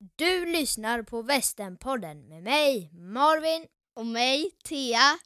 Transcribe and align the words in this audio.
Du 0.00 0.46
lyssnar 0.46 1.02
på 1.02 1.22
Västernpodden 1.22 2.28
med 2.28 2.42
mig, 2.42 2.90
Marvin. 2.92 3.66
Och 3.96 4.06
mig, 4.06 4.50
Thea. 4.64 5.18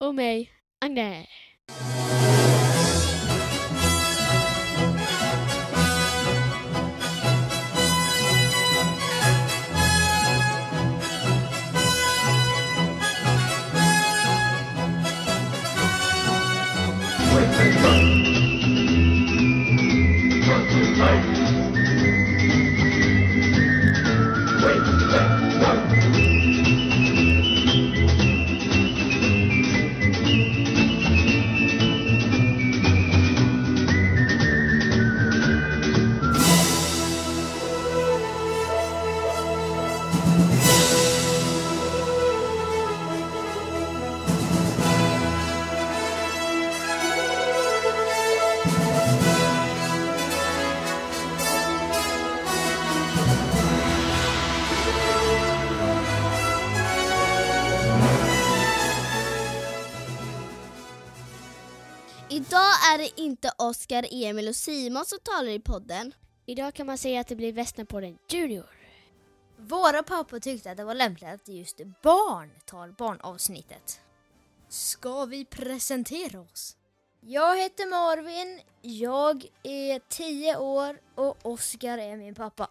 Och 0.00 0.14
mig, 0.14 0.50
Agne. 0.84 1.26
Är 62.94 62.98
det 62.98 63.20
inte 63.20 63.52
Oskar, 63.58 64.06
Emil 64.10 64.48
och 64.48 64.56
Simon 64.56 65.04
som 65.04 65.18
talar 65.18 65.50
i 65.50 65.60
podden. 65.60 66.14
Idag 66.46 66.74
kan 66.74 66.86
man 66.86 66.98
säga 66.98 67.20
att 67.20 67.28
det 67.28 67.36
blir 67.36 67.52
Västernpodden 67.52 68.18
Junior. 68.28 68.66
Våra 69.56 70.02
pappor 70.02 70.38
tyckte 70.38 70.70
att 70.70 70.76
det 70.76 70.84
var 70.84 70.94
lämpligt 70.94 71.30
att 71.30 71.48
just 71.48 71.80
barn 72.02 72.50
tar 72.64 72.88
barnavsnittet. 72.88 74.00
Ska 74.68 75.24
vi 75.24 75.44
presentera 75.44 76.40
oss? 76.40 76.76
Jag 77.20 77.58
heter 77.58 77.86
Marvin, 77.86 78.60
jag 78.82 79.46
är 79.62 80.00
10 80.08 80.56
år 80.56 81.00
och 81.14 81.36
Oskar 81.42 81.98
är 81.98 82.16
min 82.16 82.34
pappa. 82.34 82.68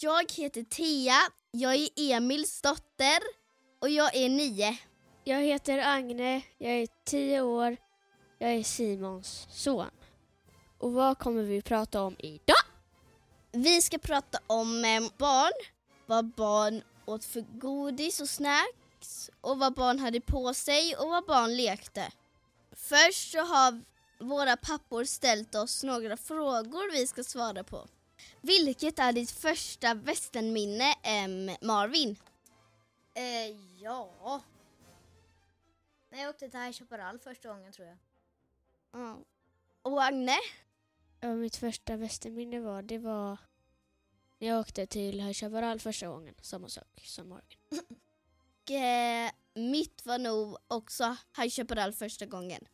Jag 0.00 0.32
heter 0.32 0.62
Thea, 0.62 1.18
jag 1.50 1.74
är 1.74 1.88
Emils 1.96 2.62
dotter 2.62 3.20
och 3.80 3.90
jag 3.90 4.16
är 4.16 4.28
nio. 4.28 4.78
Jag 5.24 5.40
heter 5.40 5.78
Agne, 5.78 6.42
jag 6.58 6.72
är 6.72 6.88
10 7.04 7.42
år, 7.42 7.76
jag 8.42 8.54
är 8.54 8.62
Simons 8.62 9.46
son. 9.50 9.90
Och 10.78 10.92
vad 10.92 11.18
kommer 11.18 11.42
vi 11.42 11.62
prata 11.62 12.02
om 12.02 12.16
idag? 12.18 12.56
Vi 13.52 13.82
ska 13.82 13.98
prata 13.98 14.38
om 14.46 14.84
eh, 14.84 15.00
barn, 15.18 15.52
vad 16.06 16.24
barn 16.24 16.82
åt 17.04 17.24
för 17.24 17.40
godis 17.40 18.20
och 18.20 18.28
snacks 18.28 19.30
och 19.40 19.58
vad 19.58 19.74
barn 19.74 19.98
hade 19.98 20.20
på 20.20 20.54
sig 20.54 20.96
och 20.96 21.08
vad 21.08 21.26
barn 21.26 21.56
lekte. 21.56 22.12
Först 22.72 23.32
så 23.32 23.38
har 23.38 23.82
våra 24.18 24.56
pappor 24.56 25.04
ställt 25.04 25.54
oss 25.54 25.84
några 25.84 26.16
frågor 26.16 26.92
vi 26.92 27.06
ska 27.06 27.24
svara 27.24 27.64
på. 27.64 27.86
Vilket 28.40 28.98
är 28.98 29.12
ditt 29.12 29.30
första 29.30 29.94
västernminne, 29.94 30.94
em, 31.02 31.50
Marvin? 31.60 32.16
Eh, 33.14 33.56
ja... 33.82 34.40
När 36.10 36.20
jag 36.20 36.30
åkte 36.30 36.48
till 36.48 36.60
High 36.60 36.72
Chaparral 36.72 37.18
första 37.18 37.48
gången 37.48 37.72
tror 37.72 37.88
jag. 37.88 37.96
Ja. 38.92 39.18
Och 39.82 40.04
Agne? 40.04 40.36
Ja, 41.20 41.34
mitt 41.34 41.56
första 41.56 41.96
västernminne 41.96 42.60
var, 42.60 42.82
det 42.82 42.98
var 42.98 43.38
när 44.38 44.48
jag 44.48 44.60
åkte 44.60 44.86
till 44.86 45.20
High 45.20 45.32
Chaparral 45.32 45.80
första 45.80 46.08
gången. 46.08 46.34
Samma 46.42 46.68
sak 46.68 47.00
som 47.04 47.28
Marvin. 47.28 47.58
eh, 48.70 49.32
mitt 49.70 50.06
var 50.06 50.18
nog 50.18 50.56
också 50.68 51.16
High 51.36 51.48
Chaparral 51.48 51.92
första 51.92 52.26
gången. 52.26 52.64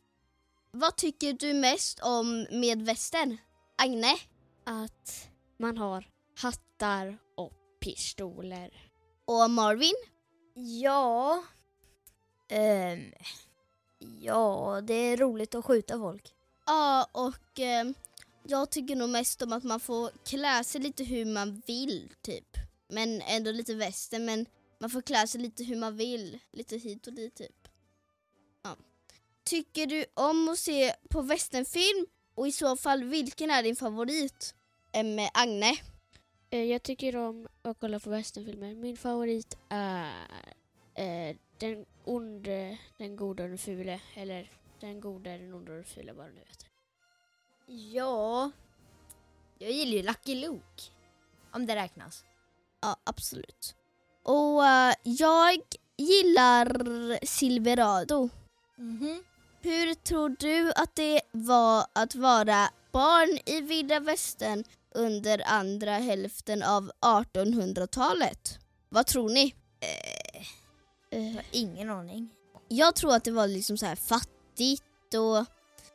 Vad 0.71 0.97
tycker 0.97 1.33
du 1.33 1.53
mest 1.53 1.99
om 1.99 2.47
med 2.51 2.81
västern? 2.81 3.37
Agne? 3.77 4.15
Att 4.63 5.29
man 5.57 5.77
har 5.77 6.09
hattar 6.35 7.17
och 7.35 7.53
pistoler. 7.79 8.91
Och 9.25 9.51
Marvin? 9.51 9.95
Ja... 10.53 11.43
Ehm... 12.49 13.13
ja, 13.99 14.81
det 14.83 14.93
är 14.93 15.17
roligt 15.17 15.55
att 15.55 15.65
skjuta 15.65 15.97
folk. 15.99 16.33
Ja, 16.65 17.07
och 17.11 17.59
eh, 17.59 17.85
jag 18.43 18.69
tycker 18.69 18.95
nog 18.95 19.09
mest 19.09 19.41
om 19.41 19.53
att 19.53 19.63
man 19.63 19.79
får 19.79 20.11
klä 20.25 20.63
sig 20.63 20.81
lite 20.81 21.03
hur 21.03 21.25
man 21.25 21.61
vill, 21.67 22.13
typ. 22.21 22.57
Men 22.87 23.21
ändå 23.21 23.51
lite 23.51 23.73
västern, 23.75 24.25
men 24.25 24.45
man 24.79 24.89
får 24.89 25.01
klä 25.01 25.27
sig 25.27 25.41
lite 25.41 25.63
hur 25.63 25.75
man 25.75 25.97
vill. 25.97 26.39
Lite 26.51 26.77
hit 26.77 27.07
och 27.07 27.13
dit, 27.13 27.35
typ. 27.35 27.67
Ja. 28.63 28.75
Tycker 29.43 29.85
du 29.87 30.05
om 30.13 30.49
att 30.49 30.59
se 30.59 30.93
på 31.09 31.21
västernfilm? 31.21 32.05
Och 32.35 32.47
i 32.47 32.51
så 32.51 32.77
fall, 32.77 33.03
vilken 33.03 33.51
är 33.51 33.63
din 33.63 33.75
favorit? 33.75 34.55
Med 34.93 35.29
Agne? 35.33 35.77
Eh, 36.49 36.63
Jag 36.63 36.83
tycker 36.83 37.15
om 37.15 37.47
att 37.61 37.79
kolla 37.79 37.99
på 37.99 38.09
westernfilmer. 38.09 38.75
Min 38.75 38.97
favorit 38.97 39.57
är 39.69 40.11
eh, 40.95 41.35
Den 41.57 41.85
onde, 42.09 42.77
den 42.97 43.15
gode 43.15 43.43
och 43.43 43.49
den 43.49 43.57
fule. 43.57 44.01
Eller 44.15 44.51
Den 44.79 45.01
gode, 45.01 45.37
den 45.37 45.53
onde 45.53 45.71
och 45.71 45.77
den 45.77 45.85
fule, 45.85 46.13
vad 46.13 46.25
det 46.25 46.31
nu 46.33 46.39
heter. 46.39 46.67
Ja... 47.93 48.51
Jag 49.61 49.71
gillar 49.71 49.93
ju 49.93 50.03
Lucky 50.03 50.35
Luke. 50.35 50.83
Om 51.51 51.65
det 51.65 51.75
räknas. 51.75 52.23
Ja, 52.81 52.95
absolut. 53.03 53.75
Och 54.23 54.65
eh, 54.65 54.93
jag 55.03 55.59
gillar 55.97 57.25
Silverado. 57.25 58.29
Mhm. 58.77 59.23
Hur 59.61 59.93
tror 59.93 60.35
du 60.39 60.71
att 60.71 60.95
det 60.95 61.21
var 61.31 61.85
att 61.93 62.15
vara 62.15 62.69
barn 62.91 63.39
i 63.45 63.61
vilda 63.61 63.99
västern 63.99 64.63
under 64.95 65.41
andra 65.45 65.91
hälften 65.91 66.63
av 66.63 66.91
1800-talet? 67.01 68.59
Vad 68.89 69.07
tror 69.07 69.29
ni? 69.29 69.55
Eh, 69.79 70.18
jag 71.09 71.19
har 71.19 71.43
ingen 71.51 71.89
aning. 71.89 72.29
Jag 72.67 72.95
tror 72.95 73.15
att 73.15 73.23
det 73.23 73.31
var 73.31 73.47
liksom 73.47 73.77
så 73.77 73.85
här 73.85 73.95
fattigt 73.95 75.13
och 75.13 75.45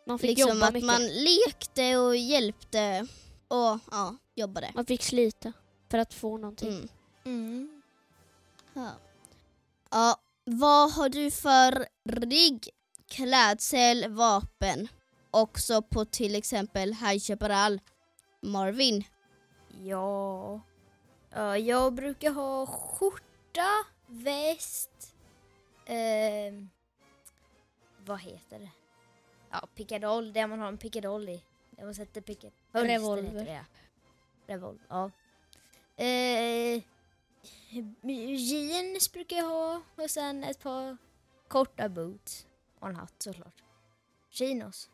man 0.07 0.19
fick 0.19 0.29
liksom 0.29 0.49
jobba 0.49 0.67
att 0.67 0.73
mycket. 0.73 0.87
man 0.87 1.03
Man... 1.03 1.11
lekte 1.11 1.97
och 1.97 2.17
hjälpte 2.17 3.07
och 3.49 3.79
ja, 3.91 4.17
jobbade. 4.35 4.85
fick 4.87 5.03
slita 5.03 5.53
för 5.91 5.99
att 5.99 6.15
få 6.15 6.37
någonting. 6.37 6.69
Mm. 6.69 6.89
Mm. 7.25 7.83
Ja. 8.75 8.91
ja, 9.91 10.21
vad 10.45 10.93
har 10.93 11.09
du 11.09 11.31
för 11.31 11.87
rigg, 12.05 12.69
klädsel, 13.09 14.09
vapen? 14.09 14.89
Också 15.31 15.83
på 15.83 16.05
till 16.05 16.35
exempel 16.35 16.93
High 16.93 17.19
Chaparral. 17.19 17.81
Marvin. 18.41 19.05
Ja... 19.83 20.61
ja... 21.31 21.59
Jag 21.59 21.95
brukar 21.95 22.31
ha 22.31 22.67
skjorta, 22.67 23.69
väst... 24.07 25.15
ehm, 25.87 26.71
vad 27.99 28.21
heter 28.21 28.59
det? 28.59 28.71
Ja, 29.51 29.69
pickadoll. 29.75 30.33
Det 30.33 30.47
man 30.47 30.59
har 30.59 30.69
en 30.69 30.79
pickadoll 30.79 31.29
i. 31.29 31.45
Det 31.71 31.85
man 31.85 31.95
sätter 31.95 32.21
picket... 32.21 32.53
Revolver. 32.73 33.45
det, 33.45 33.53
ja. 33.53 33.65
Revolver, 34.47 34.87
ja. 34.89 35.11
Eh, 35.97 36.83
jeans 38.37 39.13
brukar 39.13 39.37
jag 39.37 39.45
ha 39.45 39.83
och 39.97 40.11
sen 40.11 40.45
ett 40.45 40.61
par 40.61 40.97
korta 41.49 41.89
boots 41.89 42.47
och 42.79 42.89
en 42.89 42.97
hatt 42.97 43.23
såklart. 43.23 43.63
Chinos. 44.31 44.91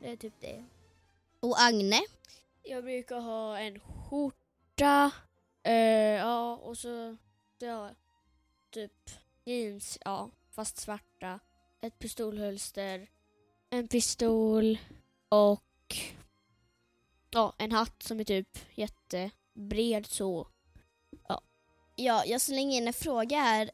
Det 0.00 0.10
är 0.10 0.16
typ 0.16 0.34
det. 0.40 0.64
Och 1.40 1.60
Agne. 1.60 2.00
Jag 2.62 2.84
brukar 2.84 3.20
ha 3.20 3.58
en 3.58 3.80
skjorta, 3.80 5.10
eh, 5.62 5.74
ja 6.16 6.56
och 6.56 6.78
så 6.78 7.16
ja, 7.58 7.90
typ 8.70 9.10
jeans, 9.44 9.98
ja 10.04 10.30
fast 10.50 10.78
svarta, 10.78 11.40
ett 11.82 11.98
pistolhölster, 11.98 13.08
en 13.70 13.88
pistol 13.88 14.78
och 15.28 15.96
ja 17.30 17.54
en 17.58 17.72
hatt 17.72 18.02
som 18.02 18.20
är 18.20 18.24
typ 18.24 18.58
jättebred 18.74 20.06
så. 20.06 20.48
Ja, 21.96 22.24
jag 22.26 22.40
slänger 22.40 22.76
in 22.76 22.86
en 22.86 22.92
fråga 22.92 23.38
här. 23.38 23.70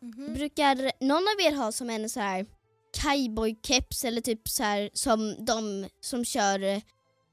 Mhm. 0.00 0.34
Brukar 0.34 1.04
någon 1.04 1.28
av 1.28 1.40
er 1.40 1.56
ha 1.56 1.72
som 1.72 1.90
en 1.90 2.10
så 2.10 2.20
här 2.20 2.46
cowboykeps 3.02 4.04
eller 4.04 4.20
typ 4.20 4.48
så 4.48 4.62
här 4.62 4.90
som 4.92 5.44
de 5.44 5.88
som 6.00 6.24
kör 6.24 6.62
eh, 6.62 6.82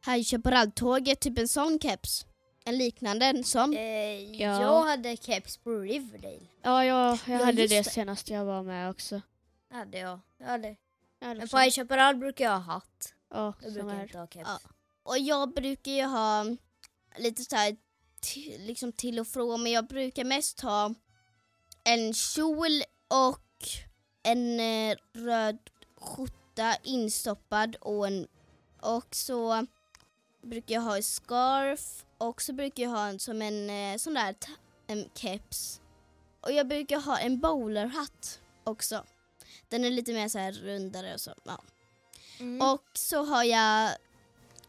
High 0.06 0.24
Chaparral-tåget, 0.24 1.20
typ 1.20 1.40
en 1.40 1.48
sån 1.48 1.80
keps? 1.80 2.26
En 2.66 2.78
liknande 2.78 3.44
sån? 3.44 3.74
Eh, 3.78 4.32
Ja. 4.42 4.62
Jag 4.62 4.82
hade 4.84 5.18
keps 5.18 5.58
på 5.58 5.72
Riverdale. 5.72 6.40
Ja, 6.62 6.86
jag, 6.86 7.20
jag 7.28 7.42
Ja, 7.42 7.46
hade 7.46 7.68
det 7.68 7.68
det. 7.68 7.84
senast 7.84 8.30
jag 8.30 8.46
var 8.46 8.64
med 8.64 8.90
också. 8.90 9.22
Hade 9.72 9.98
jag. 9.98 10.20
jag 10.38 10.48
hade. 10.48 10.76
Men 11.20 11.48
på 11.50 11.58
High 11.58 11.72
Chaparral 11.72 12.16
brukar 12.16 12.46
jag 12.46 12.52
ha 12.52 12.60
hatt. 12.74 13.14
ja, 13.30 13.54
Jag 13.62 13.74
som 13.74 13.82
brukar 13.86 14.00
är. 14.00 14.04
inte 14.04 14.18
ha 14.18 14.28
keps. 14.28 14.50
Ja. 14.50 14.60
Och 15.04 15.18
jag 15.20 15.54
brukar 15.54 15.92
ju 15.92 16.04
ha 16.04 16.46
lite 17.18 17.44
så 17.44 17.56
här 17.56 17.78
liksom 18.58 18.92
till 18.92 19.20
och 19.20 19.28
från 19.28 19.64
men 19.64 19.72
jag 19.72 19.88
brukar 19.88 20.24
mest 20.24 20.62
ha 20.62 20.94
en 21.84 22.14
kjol 22.14 22.84
och 23.08 23.40
en 24.24 24.60
eh, 24.60 24.96
röd 25.14 25.58
skjorta 25.98 26.76
instoppad 26.84 27.76
och 27.76 28.08
en 28.08 28.28
och 28.82 29.16
så 29.16 29.66
brukar 30.42 30.76
jag 30.76 30.82
ha 30.82 30.98
en 30.98 31.04
scarf 31.04 32.06
och 32.18 32.42
så 32.42 32.54
brukar 32.54 32.84
jag 32.84 32.90
ha 32.90 33.08
en 33.08 33.20
som 33.20 33.42
en 33.42 33.70
eh, 33.70 33.98
sån 33.98 34.14
där 34.14 34.36
en 34.88 35.10
keps. 35.16 35.82
Och 36.42 36.52
jag 36.52 36.68
brukar 36.68 37.00
ha 37.00 37.20
en 37.20 37.40
bowlerhatt 37.40 38.42
också. 38.64 39.06
Den 39.70 39.86
är 39.86 39.90
lite 39.90 40.14
mer 40.14 40.28
så 40.28 40.40
här 40.40 40.52
rundare 40.52 41.14
och 41.14 41.22
så. 41.22 41.34
Ja. 41.44 41.62
Mm. 42.40 42.70
Och 42.70 42.84
så 42.94 43.24
har 43.24 43.44
jag 43.44 43.92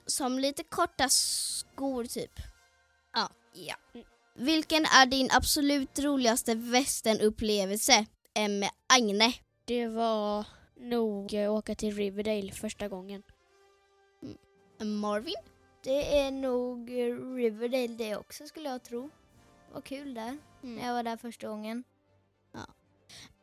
som 0.07 0.39
lite 0.39 0.63
korta 0.63 1.09
skor 1.09 2.05
typ. 2.05 2.41
Ja. 3.15 3.29
ja. 3.53 3.75
Vilken 4.35 4.85
är 4.85 5.07
din 5.07 5.29
absolut 5.33 5.99
roligaste 5.99 6.55
västernupplevelse? 6.55 8.07
Em, 8.35 8.65
Agne. 8.87 9.35
Det 9.65 9.89
var 9.89 10.47
nog 10.81 11.35
eh, 11.35 11.53
åka 11.53 11.75
till 11.75 11.97
Riverdale 11.97 12.53
första 12.53 12.89
gången. 12.89 13.23
Marvin. 14.79 15.52
Det 15.83 16.19
är 16.19 16.31
nog 16.31 16.91
Riverdale 17.37 17.87
det 17.87 18.17
också 18.17 18.47
skulle 18.47 18.69
jag 18.69 18.83
tro. 18.83 19.11
Vad 19.73 19.85
kul 19.85 20.15
där. 20.15 20.39
Mm. 20.63 20.77
När 20.77 20.87
jag 20.87 20.95
var 20.95 21.03
där 21.03 21.17
första 21.17 21.49
gången. 21.49 21.85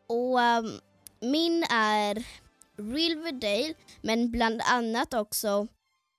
Och 0.07 0.41
ehm, 0.41 0.79
min 1.19 1.63
är 1.63 2.25
Riverdale 2.77 3.73
men 4.01 4.31
bland 4.31 4.61
annat 4.61 5.13
också 5.13 5.67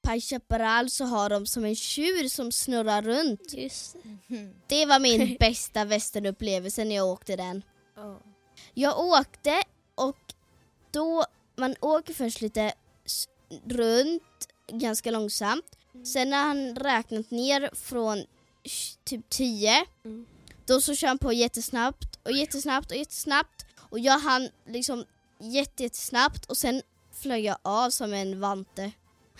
på 0.02 0.20
Chaparral 0.20 0.90
så 0.90 1.04
har 1.04 1.30
de 1.30 1.46
som 1.46 1.64
en 1.64 1.76
tjur 1.76 2.28
som 2.28 2.52
snurrar 2.52 3.02
runt. 3.02 3.52
Just 3.52 3.96
Det 4.66 4.86
var 4.86 5.00
min 5.00 5.36
bästa 5.40 5.84
västernupplevelse 5.84 6.84
när 6.84 6.96
jag 6.96 7.06
åkte 7.06 7.36
den. 7.36 7.62
Oh. 7.96 8.16
Jag 8.74 8.98
åkte 8.98 9.62
och 9.94 10.34
då, 10.90 11.24
man 11.56 11.74
åker 11.80 12.14
först 12.14 12.40
lite 12.40 12.72
runt 13.64 14.48
ganska 14.68 15.10
långsamt. 15.10 15.76
Sen 16.04 16.30
när 16.30 16.44
han 16.44 16.76
räknat 16.76 17.30
ner 17.30 17.70
från 17.74 18.24
typ 19.04 19.30
10, 19.30 19.86
Mm. 20.04 20.26
då 20.66 20.80
så 20.80 20.94
kör 20.94 21.08
han 21.08 21.18
på 21.18 21.32
jättesnabbt 21.32 22.18
och 22.22 22.32
jättesnabbt 22.32 22.90
och 22.90 22.96
jättesnabbt. 22.96 23.66
Och 23.90 23.98
jag 23.98 24.18
hann 24.18 24.48
liksom 24.66 25.04
jätte- 25.40 25.82
jättesnabbt 25.82 26.44
och 26.46 26.56
sen 26.56 26.82
flög 27.12 27.44
jag 27.44 27.56
av 27.62 27.90
som 27.90 28.12
en 28.12 28.40
vante. 28.40 28.92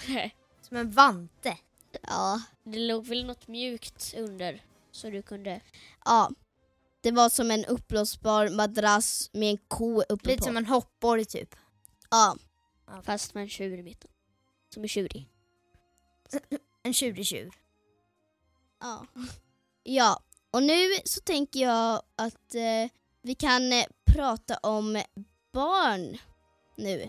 Som 0.69 0.77
en 0.77 0.91
vante. 0.91 1.57
Ja, 2.03 2.43
Det 2.65 2.79
låg 2.79 3.07
väl 3.07 3.25
något 3.27 3.49
mjukt 3.49 4.15
under 4.17 4.63
så 4.93 5.11
du 5.11 5.23
kunde... 5.23 5.61
ja. 6.05 6.31
Det 7.03 7.11
var 7.11 7.29
som 7.29 7.51
en 7.51 7.65
uppblåsbar 7.65 8.49
madrass 8.49 9.31
med 9.33 9.51
en 9.51 9.59
ko 9.69 10.03
uppe 10.09 10.29
Lite 10.29 10.39
på. 10.39 10.45
som 10.45 10.57
en 10.57 10.67
hoppborg 10.67 11.25
typ. 11.25 11.55
Ja. 12.11 12.37
Fast 13.03 13.35
med 13.35 13.43
en 13.43 13.49
tjur 13.49 13.79
i 13.79 13.83
mitten. 13.83 14.11
Som 14.75 14.85
är 14.85 14.89
tjurig. 14.89 15.29
En 16.83 16.93
tjurig 16.93 17.27
tjur. 17.27 17.51
Ja. 18.81 19.07
ja, 19.83 20.23
och 20.51 20.63
nu 20.63 20.91
så 21.05 21.21
tänker 21.21 21.61
jag 21.61 22.03
att 22.17 22.55
eh, 22.55 22.91
vi 23.23 23.35
kan 23.35 23.73
eh, 23.73 23.87
prata 24.15 24.55
om 24.63 25.03
barn 25.53 26.17
nu. 26.77 27.09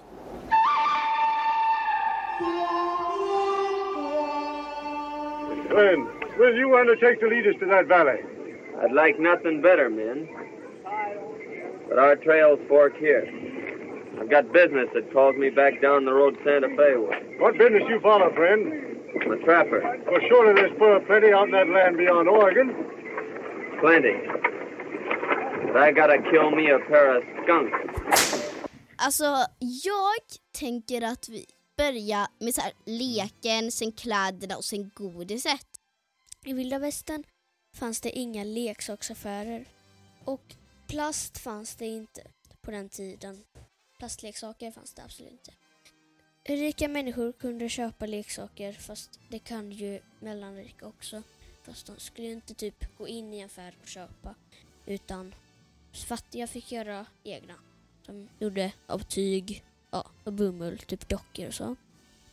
Glenn, 5.70 6.08
will 6.38 6.58
you 6.58 6.80
undertake 6.80 7.20
to 7.20 7.28
lead 7.28 7.46
us 7.48 7.56
to 7.60 7.66
that 7.66 7.88
valley? 7.88 8.20
I'd 8.84 8.92
like 8.92 9.20
nothing 9.20 9.62
better, 9.62 9.90
men. 9.90 10.28
But 11.88 12.00
our 12.00 12.16
trails 12.16 12.60
fork 12.68 12.98
here. 12.98 13.26
I've 14.20 14.30
got 14.30 14.52
business 14.52 14.90
that 14.94 15.12
calls 15.14 15.36
me 15.38 15.50
back 15.50 15.82
down 15.82 16.06
the 16.06 16.14
road 16.14 16.38
Santa 16.44 16.68
Fe 16.70 16.98
way. 16.98 17.38
What 17.40 17.58
business 17.58 17.84
you 17.88 18.00
follow, 18.02 18.34
friend? 18.34 18.91
A 19.16 19.46
trapper. 19.46 19.82
Well, 20.06 20.22
surely 20.30 20.54
there's 20.54 21.06
plenty 21.08 21.34
out 21.34 21.48
in 21.48 21.52
that 21.52 21.70
land 21.70 21.98
beyond 21.98 22.30
Oregon. 22.30 22.68
Plenty. 23.80 24.16
But 25.74 25.82
I 25.84 25.92
gotta 25.92 26.18
kill 26.32 26.52
me 26.52 26.72
a 26.72 26.80
pair 26.80 27.18
of 27.18 27.24
skunks. 27.44 27.78
Alltså, 28.96 29.46
jag 29.60 30.24
tänker 30.60 31.02
att 31.02 31.30
vi 31.30 31.46
börjar 31.78 32.28
med 32.40 32.56
så 32.56 32.62
här, 32.62 32.74
leken, 32.86 33.72
sen 33.72 33.92
kläderna 33.92 34.58
och 34.58 34.64
sen 34.64 34.92
godiset. 34.96 35.68
I 36.46 36.54
vilda 36.54 36.80
västern 36.80 37.24
fanns 37.80 38.02
det 38.02 38.10
inga 38.10 38.44
leksaksaffärer. 38.44 39.66
Och 40.26 40.56
plast 40.88 41.38
fanns 41.38 41.76
det 41.76 41.86
inte 41.86 42.22
på 42.62 42.72
den 42.72 42.90
tiden. 42.90 43.44
Plastleksaker 44.00 44.72
fanns 44.72 44.94
det 44.94 45.04
absolut 45.04 45.32
inte. 45.32 45.52
Rika 46.44 46.88
människor 46.88 47.32
kunde 47.32 47.70
köpa 47.70 48.06
leksaker 48.06 48.74
fast 48.74 49.20
det 49.30 49.40
kan 49.40 49.72
ju 49.72 50.00
mellanrika 50.20 50.88
också. 50.88 51.24
Fast 51.64 51.88
de 51.88 52.00
skulle 52.00 52.28
inte 52.28 52.54
typ 52.54 52.98
gå 52.98 53.08
in 53.08 53.34
i 53.34 53.40
en 53.40 53.46
affär 53.46 53.78
och 53.82 53.88
köpa. 53.88 54.36
Utan 54.86 55.36
fattiga 56.08 56.48
fick 56.48 56.72
göra 56.72 57.06
egna. 57.24 57.54
De 58.06 58.30
gjorde 58.40 58.74
av 58.88 59.00
tyg, 59.00 59.64
ja, 59.92 60.06
och 60.24 60.34
bomull, 60.34 60.78
typ 60.78 61.10
dockor 61.10 61.48
och 61.48 61.54
så. 61.54 61.76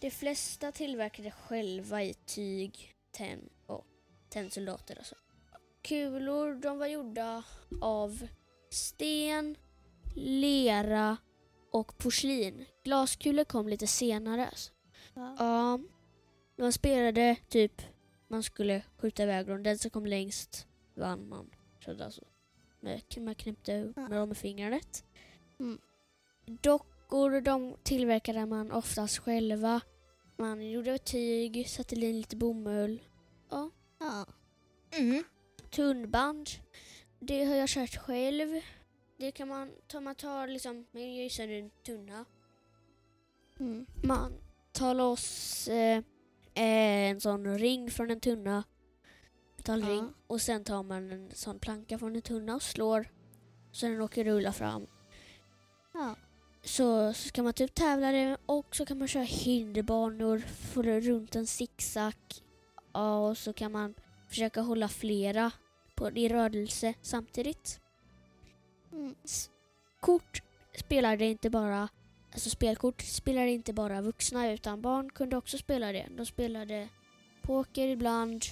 De 0.00 0.10
flesta 0.10 0.72
tillverkade 0.72 1.30
själva 1.30 2.02
i 2.02 2.14
tyg, 2.14 2.94
tenn 3.10 3.48
och 3.66 3.86
tennsoldater 4.28 4.98
alltså. 4.98 5.14
Kulor, 5.82 6.54
de 6.54 6.78
var 6.78 6.86
gjorda 6.86 7.42
av 7.80 8.28
sten, 8.70 9.56
lera 10.14 11.16
och 11.70 11.98
porslin. 11.98 12.64
Glaskulor 12.84 13.44
kom 13.44 13.68
lite 13.68 13.86
senare. 13.86 14.46
Alltså. 14.46 14.72
Ja, 15.14 15.78
man 16.56 16.72
spelade 16.72 17.36
typ, 17.48 17.82
man 18.28 18.42
skulle 18.42 18.82
skjuta 18.96 19.22
iväg 19.22 19.46
dem. 19.46 19.62
Den 19.62 19.78
som 19.78 19.90
kom 19.90 20.06
längst 20.06 20.66
vann 20.94 21.28
man. 21.28 21.50
Så 21.84 22.04
alltså, 22.04 22.24
med, 22.80 23.02
man 23.18 23.34
knäppte 23.34 23.92
med 23.96 24.10
dem 24.10 24.28
med 24.28 24.36
fingret. 24.36 25.04
Mm. 25.60 25.78
Dockor, 26.46 27.40
de 27.40 27.76
tillverkade 27.82 28.46
man 28.46 28.72
oftast 28.72 29.18
själva. 29.18 29.80
Man 30.36 30.70
gjorde 30.70 30.98
tyg, 30.98 31.68
satte 31.68 31.94
in 31.94 32.00
lite 32.16 32.36
bomull. 32.36 33.02
Ja, 33.50 33.70
Ja. 34.00 34.26
Mm. 34.90 35.24
tunnband. 35.70 36.48
Det 37.20 37.44
har 37.44 37.54
jag 37.54 37.68
kört 37.68 37.96
själv. 37.96 38.60
Det 39.18 39.32
kan 39.32 39.48
man 39.48 39.72
ta, 39.86 40.00
man 40.00 40.14
tar 40.14 40.46
liksom, 40.46 40.86
man 40.92 41.14
gör 41.14 41.22
ju 41.22 41.30
sönder 41.30 41.58
en 41.58 41.70
tunna. 41.86 42.24
Mm. 43.60 43.86
Man 44.02 44.32
tar 44.72 44.94
loss 44.94 45.68
eh, 45.68 46.02
en 46.54 47.20
sån 47.20 47.58
ring 47.58 47.90
från 47.90 48.10
en 48.10 48.20
tunna. 48.20 48.64
Metallring. 49.56 49.98
Ja. 49.98 50.12
Och 50.26 50.40
sen 50.40 50.64
tar 50.64 50.82
man 50.82 51.12
en 51.12 51.30
sån 51.34 51.58
planka 51.58 51.98
från 51.98 52.16
en 52.16 52.22
tunna 52.22 52.54
och 52.54 52.62
slår. 52.62 53.10
Så 53.72 53.86
den 53.86 54.00
åker 54.00 54.24
rulla 54.24 54.52
fram. 54.52 54.86
Ja. 55.94 56.14
Så, 56.62 57.12
så 57.12 57.28
ska 57.28 57.42
man 57.42 57.52
typ 57.52 57.74
tävla 57.74 58.12
det 58.12 58.36
och 58.46 58.76
så 58.76 58.86
kan 58.86 58.98
man 58.98 59.08
köra 59.08 59.22
hinderbanor, 59.24 60.42
det 60.82 61.00
runt 61.00 61.36
en 61.36 61.46
zigzag. 61.46 62.14
Ja, 62.92 63.28
och 63.28 63.38
så 63.38 63.52
kan 63.52 63.72
man 63.72 63.94
försöka 64.28 64.60
hålla 64.60 64.88
flera 64.88 65.50
på, 65.94 66.10
i 66.10 66.28
rörelse 66.28 66.94
samtidigt. 67.02 67.80
Mm. 68.92 69.14
Kort 70.00 70.42
spelade 70.78 71.24
inte 71.24 71.50
bara, 71.50 71.88
alltså 72.32 72.50
spelkort 72.50 73.02
spelade 73.02 73.50
inte 73.50 73.72
bara 73.72 74.00
vuxna 74.00 74.52
utan 74.52 74.82
barn 74.82 75.10
kunde 75.10 75.36
också 75.36 75.58
spela 75.58 75.92
det. 75.92 76.06
De 76.10 76.26
spelade 76.26 76.88
poker 77.42 77.88
ibland, 77.88 78.44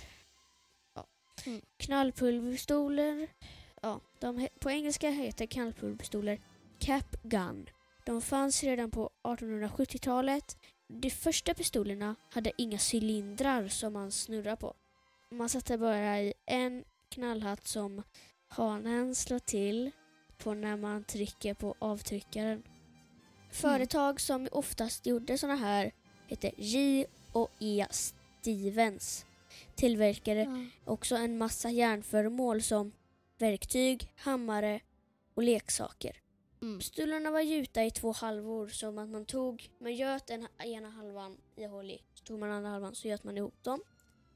ja. 0.94 1.06
Mm. 1.46 1.60
knallpulverpistoler, 1.76 3.28
ja, 3.82 4.00
de, 4.20 4.48
på 4.60 4.70
engelska 4.70 5.10
heter 5.10 5.46
knallpulverpistoler 5.46 6.40
cap 6.78 7.22
gun. 7.22 7.66
De 8.06 8.22
fanns 8.22 8.62
redan 8.62 8.90
på 8.90 9.10
1870-talet. 9.22 10.56
De 10.88 11.10
första 11.10 11.54
pistolerna 11.54 12.14
hade 12.30 12.52
inga 12.58 12.78
cylindrar 12.92 13.68
som 13.68 13.92
man 13.92 14.12
snurrar 14.12 14.56
på. 14.56 14.74
Man 15.30 15.48
satte 15.48 15.78
bara 15.78 16.20
i 16.20 16.32
en 16.46 16.84
knallhatt 17.08 17.66
som 17.66 18.02
hanen 18.48 19.14
slår 19.14 19.38
till 19.38 19.90
på 20.38 20.54
när 20.54 20.76
man 20.76 21.04
trycker 21.04 21.54
på 21.54 21.74
avtryckaren. 21.78 22.62
Företag 23.50 24.20
som 24.20 24.48
oftast 24.52 25.06
gjorde 25.06 25.38
såna 25.38 25.56
här 25.56 25.92
heter 26.26 26.52
J 26.56 27.06
och 27.32 27.50
E 27.58 27.86
Stevens. 27.90 29.26
tillverkade 29.74 30.70
också 30.84 31.16
en 31.16 31.38
massa 31.38 31.70
järnföremål 31.70 32.62
som 32.62 32.92
verktyg, 33.38 34.10
hammare 34.16 34.80
och 35.34 35.42
leksaker. 35.42 36.16
Mm. 36.62 36.80
Stolarna 36.80 37.30
var 37.30 37.40
gjuta 37.40 37.84
i 37.84 37.90
två 37.90 38.12
halvor 38.12 38.68
som 38.68 38.98
att 38.98 39.08
man 39.08 39.24
tog, 39.24 39.70
man 39.78 39.94
göt 39.94 40.26
den 40.26 40.46
ena 40.58 40.90
halvan 40.90 41.36
i 41.56 41.64
håll 41.64 41.90
i, 41.90 42.02
så 42.14 42.24
tog 42.24 42.38
man 42.38 42.50
andra 42.50 42.70
halvan 42.70 42.94
så 42.94 43.08
göt 43.08 43.24
man 43.24 43.36
ihop 43.36 43.62
dem. 43.62 43.80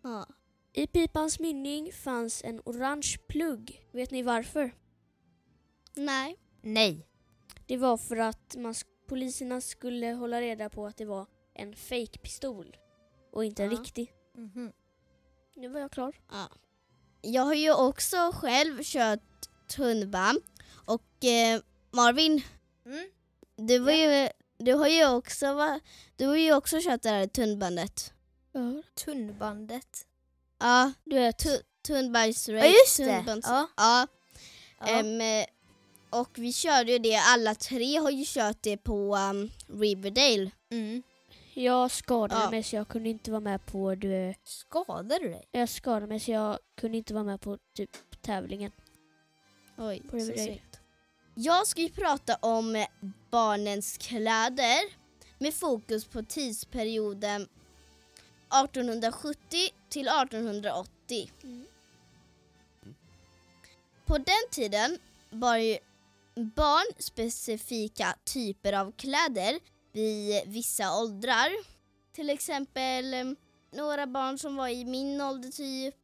Ja. 0.03 0.27
I 0.73 0.87
pipans 0.87 1.41
mynning 1.41 1.93
fanns 1.93 2.45
en 2.45 2.61
orange 2.65 3.19
plugg. 3.29 3.87
Vet 3.93 4.11
ni 4.11 4.23
varför? 4.23 4.73
Nej. 6.05 6.37
Nej. 6.63 7.07
Det 7.67 7.77
var 7.77 7.97
för 7.97 8.17
att 8.17 8.57
man, 8.59 8.75
poliserna 9.09 9.61
skulle 9.61 10.07
hålla 10.13 10.41
reda 10.41 10.69
på 10.71 10.87
att 10.87 10.97
det 10.97 11.05
var 11.05 11.27
en 11.55 11.77
fake 11.77 12.19
pistol 12.23 12.77
och 13.33 13.45
inte 13.45 13.65
en 13.65 13.71
Ja. 13.73 13.79
riktig. 13.81 14.13
Mhm. 14.35 14.73
Nu 15.57 15.69
var 15.69 15.81
jag 15.81 15.91
klar. 15.93 16.17
Ja. 16.31 16.49
Jag 17.23 17.43
har 17.43 17.55
ju 17.55 17.73
också 17.75 18.17
själv 18.35 18.81
kört 18.83 19.21
tunnelbanan 19.69 20.41
och 20.85 21.25
eh, 21.25 21.61
Marvin, 21.91 22.43
Mm. 22.87 23.11
du, 23.57 23.79
var 23.79 23.93
ju, 23.93 24.29
du 24.59 24.73
har 24.75 24.89
ju 24.89 25.09
också, 25.09 25.55
va, 25.55 25.81
du 26.17 26.27
har 26.27 26.37
ju 26.37 26.55
också 26.55 26.79
kört 26.83 27.03
det 27.03 27.09
här 27.09 27.27
tunnbandet. 27.27 28.13
Ja. 28.53 28.83
Tunnbandet. 29.05 30.07
Ja, 30.59 30.93
Du 31.05 31.17
vet, 31.17 31.39
tu, 31.39 31.63
tunnbajsrace. 31.83 32.67
Ja 32.67 32.73
just 32.87 32.97
det. 32.97 33.41
Ja. 33.43 33.69
Ja, 33.77 34.07
Ja. 34.81 34.87
eh, 34.99 35.47
och 36.11 36.29
vi 36.35 36.53
körde 36.53 36.93
ju 36.93 36.99
det, 36.99 37.17
alla 37.17 37.55
tre 37.55 37.97
har 37.97 38.11
ju 38.11 38.25
kört 38.27 38.57
det 38.61 38.77
på 38.77 39.17
um, 39.17 39.51
Riverdale. 39.81 40.51
Mm. 40.71 41.03
jag 41.55 41.91
skadade 41.91 42.41
Ja. 42.43 42.51
mig 42.51 42.63
så 42.63 42.77
jag 42.77 42.89
kunde 42.89 43.09
inte 43.09 43.31
vara 43.31 43.41
med 43.41 43.67
på 43.67 43.95
det. 43.95 44.35
Skadade 44.45 45.19
du 45.19 45.29
dig? 45.29 45.45
Jag 45.51 45.69
skadade 45.69 46.07
mig 46.07 46.21
så 46.21 46.31
jag 46.31 46.59
kunde 46.81 46.99
inte 46.99 47.15
vara 47.15 47.25
med 47.25 47.41
på 47.41 47.59
typ 47.77 47.91
tävlingen. 48.23 48.73
Oj, 49.79 50.03
På 50.11 50.17
Riverdale. 50.17 50.61
Jag 51.35 51.67
ska 51.67 51.81
ju 51.81 51.89
prata 51.89 52.37
om 52.41 52.77
eh, 52.77 52.87
barnens 53.31 53.99
kläder 53.99 54.81
med 55.39 55.55
fokus 55.55 56.05
på 56.05 56.23
tidsperioden 56.23 57.43
1870 57.43 59.39
till 59.89 60.09
1880. 60.09 61.31
Mm. 61.43 61.65
På 64.07 64.19
den 64.19 64.51
tiden 64.51 64.99
var 65.31 65.57
ju 65.57 65.79
barnspecifika 66.35 68.15
typer 68.25 68.73
av 68.73 68.93
kläder 68.93 69.59
vid 69.93 70.43
vissa 70.47 71.01
åldrar. 71.01 71.51
Till 72.13 72.31
exempel 72.31 73.15
eh, 73.15 73.25
några 73.73 74.07
barn 74.07 74.39
som 74.39 74.57
var 74.57 74.69
i 74.69 74.85
min 74.85 75.21
ålder 75.21 75.51
typ 75.51 75.95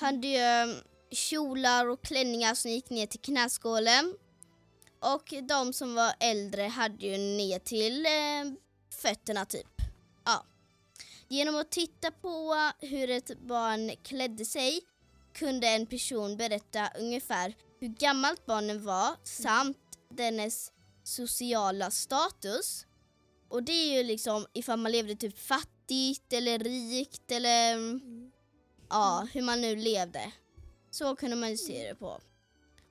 hade 0.00 0.26
ju 0.26 0.36
eh, 0.36 0.76
kjolar 1.10 1.86
och 1.86 2.02
klänningar 2.02 2.54
som 2.54 2.70
gick 2.70 2.90
ner 2.90 3.06
till 3.06 3.20
knäskålen. 3.20 4.14
Och 5.00 5.34
de 5.48 5.72
som 5.72 5.94
var 5.94 6.14
äldre 6.20 6.62
hade 6.62 7.06
ju 7.06 7.18
ner 7.18 7.58
till 7.58 8.06
eh, 8.06 8.58
fötterna 9.02 9.44
typ. 9.44 9.82
Ja. 10.24 10.46
Genom 11.28 11.56
att 11.56 11.70
titta 11.70 12.10
på 12.10 12.56
hur 12.78 13.10
ett 13.10 13.40
barn 13.40 13.90
klädde 14.02 14.44
sig 14.44 14.80
kunde 15.32 15.68
en 15.68 15.86
person 15.86 16.36
berätta 16.36 16.88
ungefär 16.98 17.54
hur 17.82 17.88
gammalt 17.88 18.46
barnen 18.46 18.84
var 18.84 19.16
samt 19.24 19.78
dennes 20.10 20.72
sociala 21.02 21.90
status. 21.90 22.86
Och 23.48 23.62
det 23.62 23.72
är 23.72 23.96
ju 23.96 24.02
liksom 24.02 24.46
ifall 24.52 24.78
man 24.78 24.92
levde 24.92 25.14
typ 25.14 25.38
fattigt 25.38 26.32
eller 26.32 26.58
rikt 26.58 27.30
eller 27.30 27.78
ja, 28.88 29.26
hur 29.32 29.42
man 29.42 29.60
nu 29.60 29.76
levde. 29.76 30.32
Så 30.90 31.16
kunde 31.16 31.36
man 31.36 31.50
ju 31.50 31.56
se 31.56 31.88
det 31.88 31.94
på. 31.94 32.20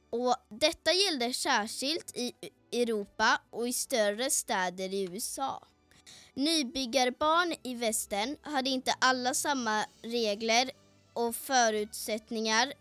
Och 0.10 0.36
detta 0.50 0.94
gällde 0.94 1.34
särskilt 1.34 2.18
i 2.18 2.34
Europa 2.72 3.42
och 3.50 3.68
i 3.68 3.74
större 3.74 4.30
städer 4.30 4.94
i 4.94 5.04
USA. 5.04 5.68
Nybyggarbarn 6.34 7.56
i 7.64 7.76
västern 7.76 8.38
hade 8.42 8.70
inte 8.70 8.94
alla 9.00 9.34
samma 9.34 9.86
regler 10.02 10.72
och 11.14 11.36
förutsättningar 11.36 12.74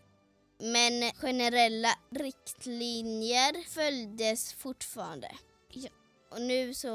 men 0.61 1.11
generella 1.13 1.99
riktlinjer 2.11 3.69
följdes 3.69 4.53
fortfarande. 4.53 5.31
Ja. 5.73 5.89
Och 6.31 6.41
nu 6.41 6.75
så 6.75 6.89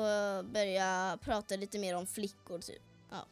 börjar 0.43 0.65
jag 0.85 1.21
prata 1.21 1.55
lite 1.55 1.79
mer 1.79 1.95
om 1.95 2.07
flickor 2.07 2.59
typ. 2.59 2.81
Ja. 3.11 3.27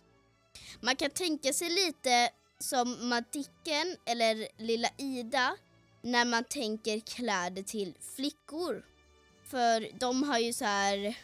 Man 0.82 0.96
kan 0.96 1.10
tänka 1.10 1.54
sig 1.54 1.70
lite 1.70 2.30
som 2.60 3.10
Madicken 3.10 3.98
eller 4.06 4.48
Lilla 4.58 4.90
Ida 4.98 5.56
när 6.02 6.26
man 6.26 6.44
tänker 6.44 7.00
kläder 7.00 7.64
till 7.64 7.94
flickor. 8.16 8.86
För 9.46 10.00
de 10.00 10.24
har 10.24 10.40
ju 10.40 10.54
så 10.54 10.66
här 10.66 11.18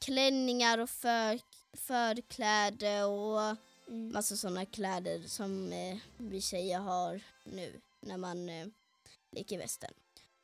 klänningar 0.00 0.78
och 0.78 0.90
för, 0.90 1.40
förkläde 1.76 3.04
och 3.04 3.56
Mm. 3.88 4.12
massa 4.12 4.36
sådana 4.36 4.64
kläder 4.66 5.22
som 5.26 5.72
eh, 5.72 5.96
vi 6.16 6.40
tjejer 6.40 6.78
har 6.78 7.20
nu 7.44 7.80
när 8.06 8.16
man 8.16 8.48
eh, 8.48 8.66
leker 9.32 9.58
västern. 9.58 9.92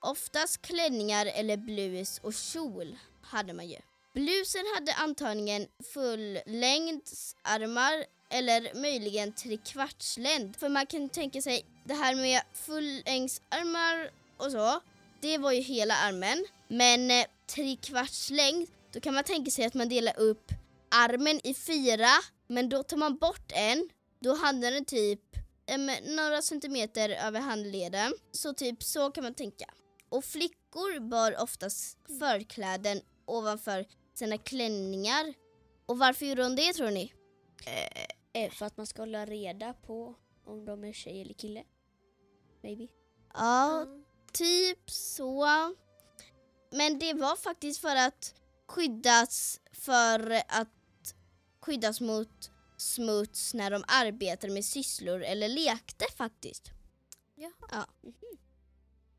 Oftast 0.00 0.62
klänningar 0.62 1.26
eller 1.26 1.57
blus 1.57 2.21
och 2.23 2.35
kjol 2.35 2.99
hade 3.23 3.52
man 3.52 3.69
ju. 3.69 3.78
Blusen 4.14 4.64
hade 4.75 4.95
antagligen 4.95 5.66
fullängdsarmar 5.95 8.04
eller 8.31 8.75
möjligen 8.75 9.33
trekvartslängd. 9.33 10.57
För 10.57 10.69
man 10.69 10.87
kan 10.87 11.09
tänka 11.09 11.42
sig 11.42 11.64
det 11.85 11.95
här 11.95 12.14
med 12.14 12.42
fullängdsarmar 12.52 14.11
och 14.37 14.52
så, 14.52 14.81
det 15.21 15.38
var 15.38 15.52
ju 15.52 15.61
hela 15.61 15.95
armen. 15.95 16.45
Men 16.69 17.11
eh, 17.11 17.25
trekvartslängd, 17.54 18.69
då 18.92 19.00
kan 19.00 19.14
man 19.14 19.25
tänka 19.25 19.50
sig 19.50 19.64
att 19.64 19.75
man 19.75 19.88
delar 19.88 20.19
upp 20.19 20.52
armen 20.90 21.40
i 21.45 21.54
fyra, 21.54 22.11
men 22.47 22.69
då 22.69 22.83
tar 22.83 22.97
man 22.97 23.16
bort 23.16 23.52
en. 23.54 23.88
Då 24.21 24.35
hade 24.35 24.71
den 24.71 24.85
typ 24.85 25.21
em, 25.66 25.90
några 26.16 26.42
centimeter 26.42 27.09
över 27.09 27.40
handleden. 27.40 28.12
Så 28.33 28.54
typ 28.54 28.83
så 28.83 29.11
kan 29.11 29.25
man 29.25 29.35
tänka. 29.35 29.75
Och 30.09 30.25
flickor 30.25 31.00
bar 31.00 31.42
oftast 31.42 31.99
förkläden 32.19 33.00
ovanför 33.25 33.87
sina 34.14 34.38
klänningar. 34.38 35.35
Och 35.87 35.99
varför 35.99 36.26
gjorde 36.26 36.42
de 36.42 36.57
det 36.57 36.73
tror 36.73 36.90
ni? 36.90 37.12
Eh, 38.33 38.50
För 38.50 38.66
att 38.66 38.76
man 38.76 38.87
ska 38.87 39.02
hålla 39.02 39.26
reda 39.26 39.75
på 39.75 40.14
om 40.45 40.64
de 40.64 40.85
är 40.85 40.92
tjej 40.92 41.21
eller 41.23 41.35
kille. 41.35 41.64
Maybe. 42.62 42.88
Ja, 43.35 43.87
typ 44.33 44.90
så. 44.90 45.47
Men 46.71 46.99
det 46.99 47.14
var 47.14 47.37
faktiskt 47.37 47.81
för 47.81 47.97
att 47.97 48.35
skyddas 48.69 49.61
för 49.73 50.42
att 50.49 51.14
skyddas 51.61 52.00
mot 52.00 52.50
smuts 52.83 53.55
när 53.55 53.71
de 53.71 53.85
arbetade 53.89 54.53
med 54.53 54.65
sysslor 54.65 55.23
eller 55.23 55.49
lekte 55.49 56.05
faktiskt. 56.17 56.71
Jaha. 57.35 57.53
Ja. 57.71 57.87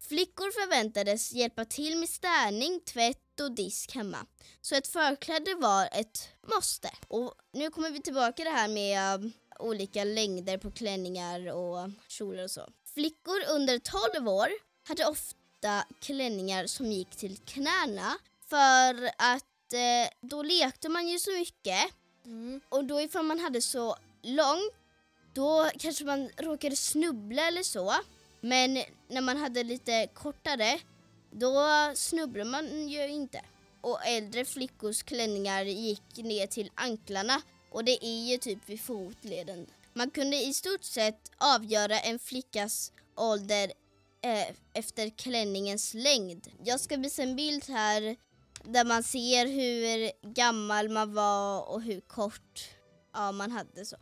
Flickor 0.08 0.52
förväntades 0.52 1.34
hjälpa 1.34 1.66
till 1.66 1.98
med 1.98 2.10
städning, 2.10 2.80
tvätt 2.80 3.40
och 3.42 3.52
disk 3.52 3.96
hemma. 3.96 4.18
Så 4.62 4.76
ett 4.76 4.88
förkläde 4.88 5.56
var 5.56 5.90
ett 5.92 6.30
måste. 6.56 6.90
Och 7.08 7.34
nu 7.52 7.70
kommer 7.70 7.90
vi 7.90 8.02
tillbaka 8.02 8.32
till 8.32 8.46
det 8.46 8.52
här 8.52 8.68
med 8.68 9.20
um, 9.20 9.32
olika 9.60 10.04
längder 10.04 10.58
på 10.58 10.72
klänningar 10.72 11.54
och 11.54 11.90
kjolar 12.08 12.44
och 12.44 12.52
så. 12.52 12.70
Flickor 12.94 13.44
under 13.50 13.80
12 14.14 14.28
år 14.28 14.50
hade 14.88 15.06
ofta 15.06 15.86
klänningar 16.00 16.68
som 16.68 16.92
gick 16.92 17.16
till 17.16 17.38
knäna 17.38 18.18
för 18.50 19.06
att 19.18 19.74
eh, 19.74 20.10
då 20.22 20.44
lekte 20.44 20.90
man 20.90 21.08
ju 21.08 21.20
så 21.20 21.32
mycket 21.32 21.84
Mm. 22.26 22.62
och 22.70 22.86
då 22.86 23.02
ifall 23.02 23.26
man 23.26 23.40
hade 23.40 23.62
så 23.62 23.96
långt 24.22 24.74
då 25.34 25.70
kanske 25.80 26.06
man 26.06 26.30
råkade 26.38 26.76
snubbla 26.76 27.48
eller 27.48 27.64
så. 27.64 27.94
Men 28.42 28.74
när 29.08 29.22
man 29.22 29.38
hade 29.38 29.64
lite 29.64 30.08
kortare 30.14 30.80
då 31.32 31.68
snubblade 31.96 32.50
man 32.50 32.90
ju 32.90 33.08
inte. 33.08 33.42
Och 33.82 34.06
äldre 34.06 34.46
flickors 34.46 35.04
klänningar 35.04 35.64
gick 35.64 36.18
ner 36.18 36.48
till 36.48 36.72
anklarna 36.76 37.42
och 37.72 37.84
det 37.84 38.06
är 38.06 38.32
ju 38.32 38.38
typ 38.38 38.70
vid 38.70 38.82
fotleden. 38.82 39.68
Man 39.94 40.10
kunde 40.10 40.38
i 40.38 40.54
stort 40.54 40.84
sett 40.84 41.32
avgöra 41.38 42.00
en 42.00 42.20
flickas 42.20 42.92
ålder 43.16 43.72
eh, 44.22 44.56
efter 44.74 45.10
klänningens 45.10 45.94
längd. 45.94 46.48
Jag 46.64 46.80
ska 46.80 46.98
visa 46.98 47.24
en 47.24 47.36
bild 47.36 47.70
här 47.70 48.16
där 48.64 48.86
man 48.86 49.04
ser 49.04 49.46
hur 49.48 50.12
gammal 50.34 50.90
man 50.90 51.14
var 51.14 51.70
och 51.70 51.82
hur 51.82 52.02
kort 52.02 52.70
ja, 53.14 53.32
man 53.32 53.52
hade 53.52 53.86
så. 53.86 53.96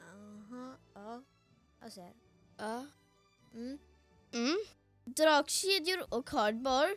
Aha, 0.00 0.76
ja. 0.94 1.22
Jag 1.82 1.92
ser. 1.92 2.10
Ja. 2.58 2.86
Mm. 3.54 3.78
Mm. 4.34 4.56
Drakkedjor 5.04 6.14
och 6.14 6.28
cardboard. 6.28 6.90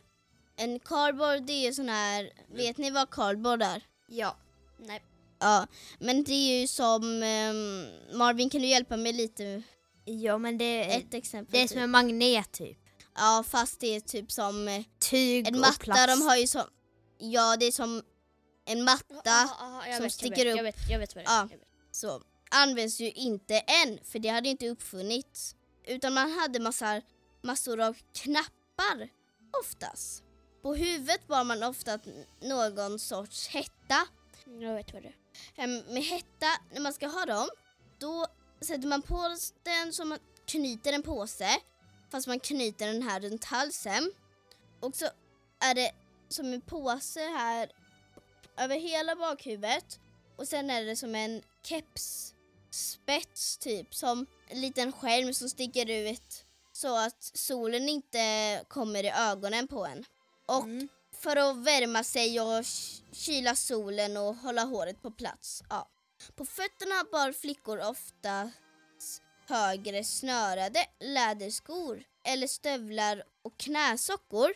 En 0.56 0.80
cardboard 0.80 1.44
det 1.44 1.68
är 1.68 1.72
sån 1.72 1.90
här, 1.90 2.30
vet 2.48 2.78
ni 2.78 2.92
vad 2.92 3.10
cardboard 3.10 3.62
är? 3.62 3.82
Ja. 4.08 4.36
Nej. 4.78 5.04
Ja, 5.40 5.68
men 6.00 6.24
det 6.24 6.34
är 6.34 6.62
ju 6.62 6.68
som 6.68 7.24
ehm, 7.24 7.86
Marvin 8.18 8.50
kan 8.50 8.62
du 8.62 8.68
hjälpa 8.68 8.98
mig 8.98 9.14
lite? 9.14 9.64
Ja 10.06 10.38
men 10.38 10.58
det, 10.58 10.84
Ett 10.96 11.14
exempel. 11.14 11.52
det 11.52 11.58
är 11.58 11.62
typ. 11.62 11.70
som 11.72 11.80
en 11.82 11.92
magnet 11.92 12.52
typ. 12.52 12.78
Ja, 13.16 13.44
fast 13.48 13.80
det 13.80 13.96
är 13.96 14.00
typ 14.00 14.32
som 14.32 14.68
eh, 14.68 14.84
Tyg 15.00 15.48
en 15.48 15.54
och 15.56 15.60
matta. 15.62 15.74
plast. 15.80 16.08
De 16.08 16.22
har 16.22 16.36
ju 16.38 16.48
som, 16.48 16.62
ja 17.18 17.58
det 17.60 17.66
är 17.66 17.72
som 17.72 18.04
en 18.66 18.84
matta 18.84 19.06
Ah, 19.26 19.50
ah, 19.60 19.94
som 19.94 20.04
vet, 20.04 20.14
sticker 20.14 20.46
jag 20.46 20.52
upp. 20.52 20.58
Jag 20.58 20.64
vet, 20.64 20.90
jag 20.90 21.00
vet 21.00 21.16
vad 21.16 21.24
det 21.24 21.30
är. 21.30 21.50
Ja. 21.52 21.68
Så 21.92 22.22
används 22.52 23.00
ju 23.00 23.12
inte 23.12 23.60
än 23.60 24.00
för 24.04 24.20
det 24.20 24.30
hade 24.30 24.50
inte 24.50 24.70
uppfunnits. 24.70 25.56
Utan 25.84 26.14
man 26.14 26.32
hade 26.32 26.60
massor, 26.60 27.02
massor 27.42 27.82
av 27.82 27.98
knappar 28.14 29.10
oftast. 29.62 30.24
På 30.62 30.76
huvudet 30.76 31.28
bar 31.28 31.44
man 31.44 31.64
ofta 31.64 32.00
någon 32.42 33.00
sorts 33.00 33.48
hetta. 33.48 34.08
Jag 34.60 34.74
vet 34.76 34.94
vad 34.94 35.04
det 35.04 35.14
är. 35.56 35.94
Med 35.94 36.04
hetta, 36.04 36.48
när 36.74 36.82
man 36.82 36.94
ska 36.94 37.08
ha 37.08 37.26
dem, 37.26 37.50
då 38.00 38.28
sätter 38.62 38.88
man 38.88 39.02
på 39.02 39.38
den 39.64 39.94
som 39.94 40.10
man 40.10 40.20
knyter 40.46 40.94
en 40.94 41.04
påse. 41.04 41.50
Fast 42.12 42.28
man 42.28 42.40
knyter 42.40 42.88
den 42.88 43.04
här 43.04 43.20
runt 43.20 43.44
halsen. 43.44 44.12
Och 44.80 44.96
så 44.96 45.06
är 45.60 45.76
det 45.76 45.92
som 46.36 46.54
en 46.54 46.62
påse 46.62 47.20
här 47.20 47.72
över 48.58 48.80
hela 48.80 49.16
bakhuvudet. 49.16 50.00
Och 50.38 50.48
sen 50.48 50.70
är 50.70 50.86
det 50.86 50.96
som 50.96 51.16
en 51.16 51.42
kepsspets 51.64 53.58
typ, 53.58 53.96
som 53.96 54.26
en 54.48 54.62
liten 54.62 54.92
skärm 54.92 55.34
som 55.34 55.50
sticker 55.50 55.90
ut 55.90 56.46
så 56.72 56.98
att 56.98 57.24
solen 57.34 57.90
inte 57.90 58.64
kommer 58.68 59.04
i 59.04 59.10
ögonen 59.10 59.68
på 59.68 59.86
en. 59.86 60.06
Och 60.48 60.64
Mm. 60.64 60.90
för 61.22 61.36
att 61.36 61.58
värma 61.58 62.04
sig 62.04 62.42
och 62.42 62.66
kyla 63.12 63.56
solen 63.56 64.18
och 64.18 64.36
hålla 64.36 64.64
håret 64.64 65.02
på 65.02 65.12
plats. 65.12 65.64
Ja. 65.70 65.90
På 66.36 66.46
fötterna 66.46 67.04
bar 67.12 67.32
flickor 67.32 67.80
ofta 67.80 68.52
högre 69.48 70.04
snörade 70.04 70.86
läderskor 71.00 72.04
eller 72.24 72.48
stövlar 72.48 73.24
och 73.44 73.58
knäsockor. 73.58 74.54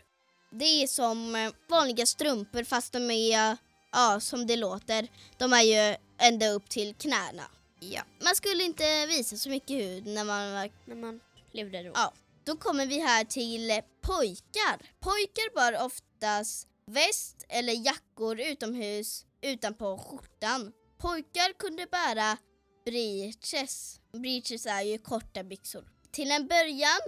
Det 0.52 0.84
är 0.84 0.88
som 0.88 1.36
eh, 1.36 1.52
vanliga 1.70 2.06
strumpor 2.06 2.64
fast 2.64 2.94
de 2.94 3.12
är, 3.12 3.58
ja 3.92 4.20
som 4.20 4.48
det 4.48 4.56
låter, 4.56 5.08
de 5.38 5.54
är 5.54 5.62
ju 5.62 5.96
ända 6.18 6.50
upp 6.50 6.70
till 6.70 6.96
knäna. 6.96 7.44
Ja. 7.80 8.02
Man 8.24 8.36
skulle 8.36 8.64
inte 8.64 9.06
visa 9.06 9.38
så 9.38 9.50
mycket 9.50 9.78
hud 9.78 10.06
när 10.06 10.24
man 10.24 10.54
var 10.54 10.70
När 10.86 10.96
man 10.96 11.20
levde 11.52 11.84
då. 11.84 11.92
Ja. 11.94 12.14
Då 12.44 12.56
kommer 12.56 12.86
vi 12.86 13.00
här 13.00 13.24
till 13.24 13.72
eh, 13.72 13.78
pojkar. 14.02 14.78
Pojkar 15.00 15.56
bar 15.56 15.86
oftast 15.86 16.68
väst 16.86 17.46
eller 17.50 17.74
jackor 17.74 18.40
utomhus 18.40 19.26
utanpå 19.42 19.98
skjortan. 19.98 20.72
Pojkar 20.98 21.54
kunde 21.54 21.86
bära 21.86 22.38
breeches. 22.86 24.00
Breeches 24.14 24.66
är 24.66 24.82
ju 24.82 24.98
korta 24.98 25.44
byxor. 25.44 25.86
Till 26.12 26.32
en 26.32 26.48
början, 26.48 27.00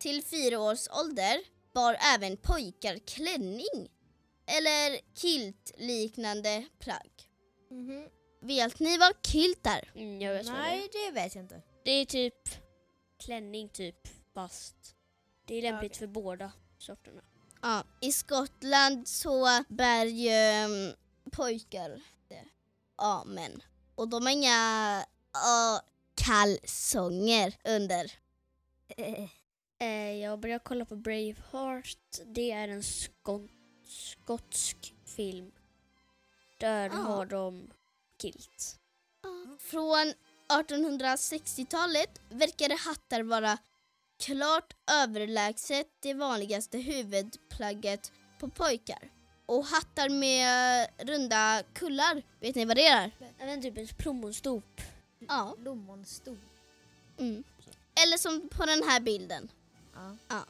till 0.00 0.24
fyra 0.24 0.60
års 0.60 0.88
ålder, 0.90 1.38
bar 1.76 1.96
även 2.14 2.36
pojkar 2.36 2.98
klänning 2.98 3.90
eller 4.46 5.00
kilt-liknande 5.14 6.64
plagg. 6.78 7.10
Mhm. 7.70 8.08
Vet 8.40 8.80
ni 8.80 8.98
vad 8.98 9.12
kilt 9.26 9.66
är? 9.66 9.90
Mm, 9.94 10.20
jag 10.20 10.34
vet 10.34 10.46
vad 10.46 10.54
det. 10.56 10.60
Nej 10.60 10.88
det 10.92 11.10
vet 11.10 11.34
jag 11.34 11.44
inte. 11.44 11.62
Det 11.84 11.90
är 11.90 12.04
typ 12.04 12.34
klänning 13.24 13.68
typ 13.68 14.08
fast 14.34 14.76
det 15.46 15.54
är 15.54 15.62
lämpligt 15.62 15.96
för 15.96 16.06
båda 16.06 16.52
sorterna. 16.78 17.22
Ja, 17.62 17.84
i 18.00 18.12
Skottland 18.12 19.08
så 19.08 19.64
bär 19.68 20.04
ju 20.04 20.30
mm, 20.30 20.94
pojkar 21.32 22.02
det. 22.28 22.44
Ja, 22.96 23.24
men. 23.26 23.62
Och 23.94 24.08
de 24.08 24.22
har 24.26 24.32
inga 24.32 25.04
ja, 25.32 25.80
kalsonger 26.14 27.54
under. 27.64 28.12
Eh, 29.78 30.12
jag 30.12 30.38
började 30.40 30.64
kolla 30.64 30.84
på 30.84 30.96
Braveheart. 30.96 31.96
Det 32.26 32.50
är 32.50 32.68
en 32.68 32.82
skon- 32.82 33.48
skotsk 33.88 34.94
film. 35.04 35.52
Där 36.58 36.88
Ah. 36.90 36.92
har 36.92 37.26
de 37.26 37.70
kilt. 38.22 38.78
Från 39.58 40.12
1860-talet 40.48 42.20
verkade 42.30 42.74
hattar 42.74 43.22
vara 43.22 43.58
klart 44.20 44.74
överlägset 44.90 45.86
det 46.00 46.14
vanligaste 46.14 46.78
huvudplagget 46.78 48.12
på 48.38 48.48
pojkar. 48.48 49.10
Och 49.46 49.64
hattar 49.64 50.08
med 50.08 50.86
runda 50.98 51.62
kullar, 51.74 52.22
vet 52.40 52.54
ni 52.54 52.64
vad 52.64 52.76
det 52.76 52.86
är? 52.86 53.10
Även 53.38 53.62
typ 53.62 53.78
ett 53.78 53.98
plommonstop. 53.98 54.80
Ja. 55.28 55.56
Plommonstor. 55.62 56.38
Mm. 57.18 57.44
Eller 58.04 58.16
som 58.18 58.48
på 58.48 58.66
den 58.66 58.82
här 58.82 59.00
bilden. 59.00 59.48
Ja. 60.28 60.46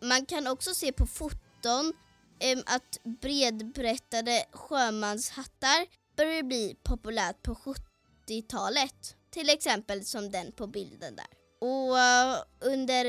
Man 0.00 0.26
kan 0.26 0.46
också 0.46 0.74
se 0.74 0.92
på 0.92 1.06
foton 1.06 1.92
em, 2.38 2.62
att 2.66 2.98
bredbrättade 3.20 4.44
sjömanshattar 4.52 5.86
började 6.16 6.42
bli 6.42 6.76
populärt 6.82 7.42
på 7.42 7.54
70-talet. 7.54 9.16
Till 9.30 9.50
exempel 9.50 10.04
som 10.04 10.30
den 10.30 10.52
på 10.52 10.66
bilden 10.66 11.16
där. 11.16 11.26
Och 11.60 11.92
uh, 11.92 12.36
under 12.60 13.04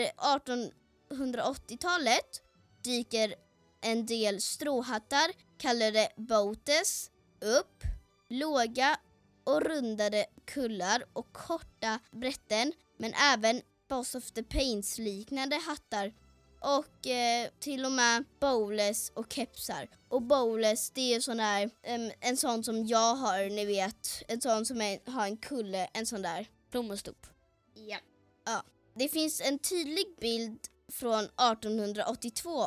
1880-talet 1.09 2.41
dyker 2.83 3.35
en 3.81 4.05
del 4.05 4.41
stråhattar, 4.41 5.31
kallade 5.57 6.09
boates, 6.17 7.11
upp. 7.41 7.83
Låga 8.29 8.99
och 9.43 9.61
rundade 9.61 10.25
kullar 10.45 11.03
och 11.13 11.33
korta 11.33 11.99
brätten 12.11 12.73
men 12.97 13.13
även 13.13 13.61
Boss 13.91 14.15
of 14.15 14.31
the 14.31 14.43
Paints 14.43 14.97
liknande 14.97 15.55
hattar 15.55 16.13
och 16.59 17.07
eh, 17.07 17.49
till 17.59 17.85
och 17.85 17.91
med 17.91 18.23
bowlers 18.39 19.11
och 19.13 19.33
kepsar. 19.33 19.89
Och 20.09 20.21
bowlers 20.21 20.89
det 20.89 21.13
är 21.13 21.19
sån 21.19 21.37
där, 21.37 21.69
em, 21.83 22.11
en 22.19 22.37
sån 22.37 22.63
som 22.63 22.85
jag 22.85 23.15
har, 23.15 23.49
ni 23.49 23.65
vet. 23.65 24.23
En 24.27 24.41
sån 24.41 24.65
som 24.65 24.81
är, 24.81 25.11
har 25.11 25.25
en 25.25 25.37
kulle, 25.37 25.89
en 25.93 26.05
sån 26.05 26.21
där. 26.21 26.49
Plommonstop. 26.69 27.27
Ja. 27.73 27.97
ja. 28.45 28.63
Det 28.95 29.09
finns 29.09 29.41
en 29.41 29.59
tydlig 29.59 30.05
bild 30.21 30.59
från 30.91 31.23
1882 31.23 32.65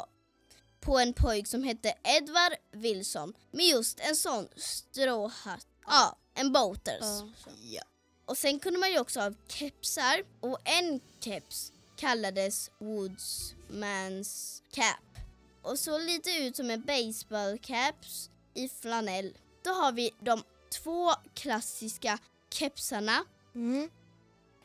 på 0.81 0.99
en 0.99 1.13
pojk 1.13 1.47
som 1.47 1.65
hette 1.65 1.95
Edward 2.03 2.53
Wilson 2.73 3.35
med 3.51 3.67
just 3.67 4.01
en 4.01 4.17
sån 4.17 4.49
stråhatt. 4.57 5.67
Ja, 5.87 6.19
en 6.35 6.53
boaters. 6.53 7.23
Ja. 7.63 7.83
Och 8.27 8.39
sen 8.39 8.59
kunde 8.59 8.79
man 8.79 8.93
ju 8.93 8.99
också 8.99 9.21
ha 9.21 9.33
kepsar 9.49 10.25
och 10.41 10.59
en 10.65 11.01
keps 11.21 11.73
kallades 11.97 12.71
Woodsmans 12.79 14.63
cap. 14.73 15.19
Och 15.63 15.79
såg 15.79 16.01
lite 16.01 16.31
ut 16.31 16.57
som 16.57 16.71
en 16.71 16.83
baseballcaps 16.83 18.31
i 18.55 18.69
flanell. 18.69 19.37
Då 19.63 19.71
har 19.71 19.93
vi 19.93 20.11
de 20.21 20.43
två 20.83 21.11
klassiska 21.35 22.19
kepsarna. 22.51 23.25
Mm. 23.55 23.91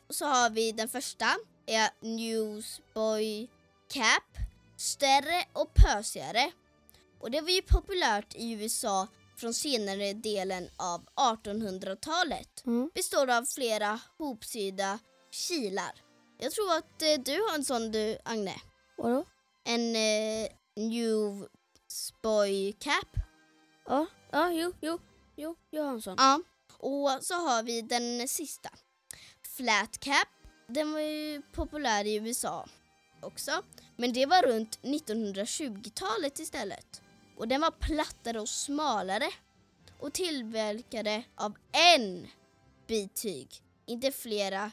Så 0.08 0.24
har 0.24 0.50
vi 0.50 0.72
den 0.72 0.88
första, 0.88 1.26
är 1.66 1.90
Newsboy 2.00 3.48
cap. 3.88 4.38
Större 4.76 5.44
och 5.52 5.74
pösigare. 5.74 6.52
Och 7.20 7.30
det 7.30 7.40
var 7.40 7.50
ju 7.50 7.62
populärt 7.62 8.34
i 8.34 8.52
USA 8.52 9.08
från 9.40 9.54
senare 9.54 10.12
delen 10.12 10.68
av 10.76 11.04
1800-talet. 11.16 12.66
Mm. 12.66 12.90
Består 12.94 13.30
av 13.30 13.44
flera 13.44 14.00
hopsydda 14.18 14.98
kilar. 15.30 15.92
Jag 16.38 16.52
tror 16.52 16.76
att 16.76 17.02
eh, 17.02 17.22
du 17.24 17.32
har 17.32 17.54
en 17.54 17.64
sån 17.64 17.92
du, 17.92 18.18
Agne. 18.24 18.54
Vadå? 18.96 19.24
En 19.64 19.96
eh, 19.96 20.48
Newsboy 20.76 22.72
cap. 22.72 23.08
Ja, 23.86 24.06
ja, 24.30 24.52
jo, 24.52 24.72
jo, 24.80 24.98
jo, 25.36 25.56
jag 25.70 25.84
har 25.84 25.92
en 25.92 26.02
sån. 26.02 26.16
Ja. 26.18 26.40
Och 26.78 27.18
så 27.20 27.34
har 27.34 27.62
vi 27.62 27.82
den 27.82 28.28
sista. 28.28 28.70
Flat 29.56 30.00
cap. 30.00 30.28
Den 30.68 30.92
var 30.92 31.00
ju 31.00 31.42
populär 31.52 32.04
i 32.06 32.14
USA 32.14 32.68
också. 33.22 33.62
Men 33.96 34.12
det 34.12 34.26
var 34.26 34.42
runt 34.42 34.78
1920-talet 34.82 36.38
istället. 36.38 37.02
Och 37.40 37.48
den 37.48 37.60
var 37.60 37.70
plattare 37.70 38.40
och 38.40 38.48
smalare. 38.48 39.30
Och 39.98 40.12
tillverkade 40.12 41.24
av 41.34 41.56
en 41.72 42.28
bit 42.86 43.14
tyg. 43.14 43.62
Inte 43.86 44.12
flera 44.12 44.70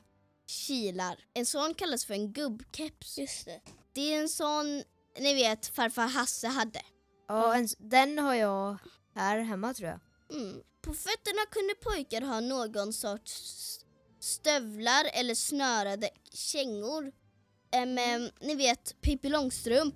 kilar. 0.48 1.26
En 1.34 1.46
sån 1.46 1.74
kallas 1.74 2.06
för 2.06 2.14
en 2.14 2.34
gubbkeps. 2.34 3.18
Just 3.18 3.46
det. 3.46 3.62
Det 3.94 4.14
är 4.14 4.22
en 4.22 4.30
sån, 4.30 4.84
ni 5.20 5.34
vet, 5.34 5.68
farfar 5.68 6.08
Hasse 6.08 6.48
hade. 6.48 6.82
Ja, 7.28 7.56
en, 7.56 7.68
den 7.78 8.20
har 8.20 8.34
jag 8.34 8.78
här 9.16 9.40
hemma 9.40 9.74
tror 9.74 9.90
jag. 9.90 10.00
Mm. 10.40 10.62
På 10.82 10.94
fötterna 10.94 11.46
kunde 11.52 11.76
pojkar 11.76 12.22
ha 12.22 12.40
någon 12.40 12.94
sorts 12.94 13.80
stövlar 14.20 15.10
eller 15.14 15.36
snörade 15.36 16.10
kängor. 16.32 17.12
Em, 17.72 18.30
ni 18.42 18.56
vet 18.56 19.02
Pippi 19.02 19.30
Långstrump. 19.30 19.96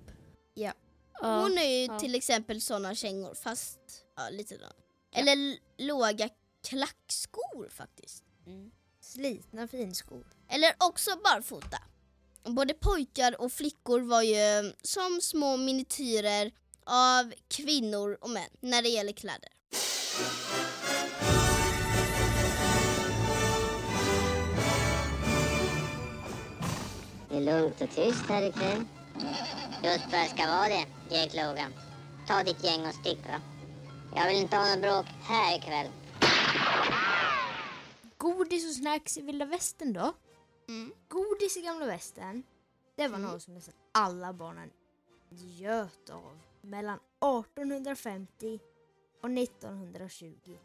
Ja. 0.54 0.72
Ja. 1.20 1.40
Hon 1.40 1.58
är 1.58 1.80
ju 1.80 1.84
ja. 1.84 1.98
till 1.98 2.14
exempel 2.14 2.60
såna 2.60 2.94
kängor 2.94 3.34
fast 3.34 3.78
ja, 4.16 4.28
lite 4.30 4.56
då. 4.56 4.66
Eller 5.14 5.58
låga 5.78 6.28
klackskor 6.68 7.68
faktiskt. 7.68 8.24
Mm. 8.46 8.70
Slitna 9.00 9.68
finskor. 9.68 10.26
Eller 10.48 10.74
också 10.78 11.10
barfota. 11.24 11.78
Både 12.42 12.74
pojkar 12.74 13.40
och 13.40 13.52
flickor 13.52 14.00
var 14.00 14.22
ju 14.22 14.72
som 14.82 15.20
små 15.20 15.56
miniatyrer 15.56 16.52
av 16.84 17.32
kvinnor 17.48 18.18
och 18.20 18.30
män 18.30 18.50
när 18.60 18.82
det 18.82 18.88
gäller 18.88 19.12
kläder. 19.12 19.48
Det 27.28 27.36
är 27.36 27.40
lugnt 27.40 27.80
och 27.80 27.90
tyst 27.90 28.22
här 28.28 28.42
ikväll. 28.42 28.84
Just 29.84 30.04
vad 30.12 30.20
det 30.20 30.28
ska 30.28 30.46
vara 30.46 30.68
det, 30.68 30.86
Jake 31.10 31.46
Logan. 31.46 31.72
Ta 32.26 32.42
ditt 32.42 32.64
gäng 32.64 32.86
och 32.86 32.94
stick 32.94 33.18
va. 33.28 33.40
Jag 34.16 34.28
vill 34.28 34.36
inte 34.36 34.56
ha 34.56 34.66
något 34.74 34.82
bråk 34.82 35.06
här 35.22 35.56
ikväll. 35.58 35.86
Godis 38.18 38.68
och 38.70 38.74
snacks 38.74 39.18
i 39.18 39.20
vilda 39.22 39.44
västern 39.44 39.92
då? 39.92 40.12
Mm. 40.68 40.92
Godis 41.08 41.56
i 41.56 41.60
gamla 41.60 41.86
västern, 41.86 42.42
det 42.96 43.08
var 43.08 43.18
Mm. 43.18 43.30
något 43.30 43.42
som 43.42 43.54
nästan 43.54 43.74
alla 43.92 44.32
barnen 44.32 44.70
njöt 45.28 46.10
av 46.10 46.38
mellan 46.60 46.98
1850 47.20 48.58
och 49.22 49.30
1920. 49.30 50.56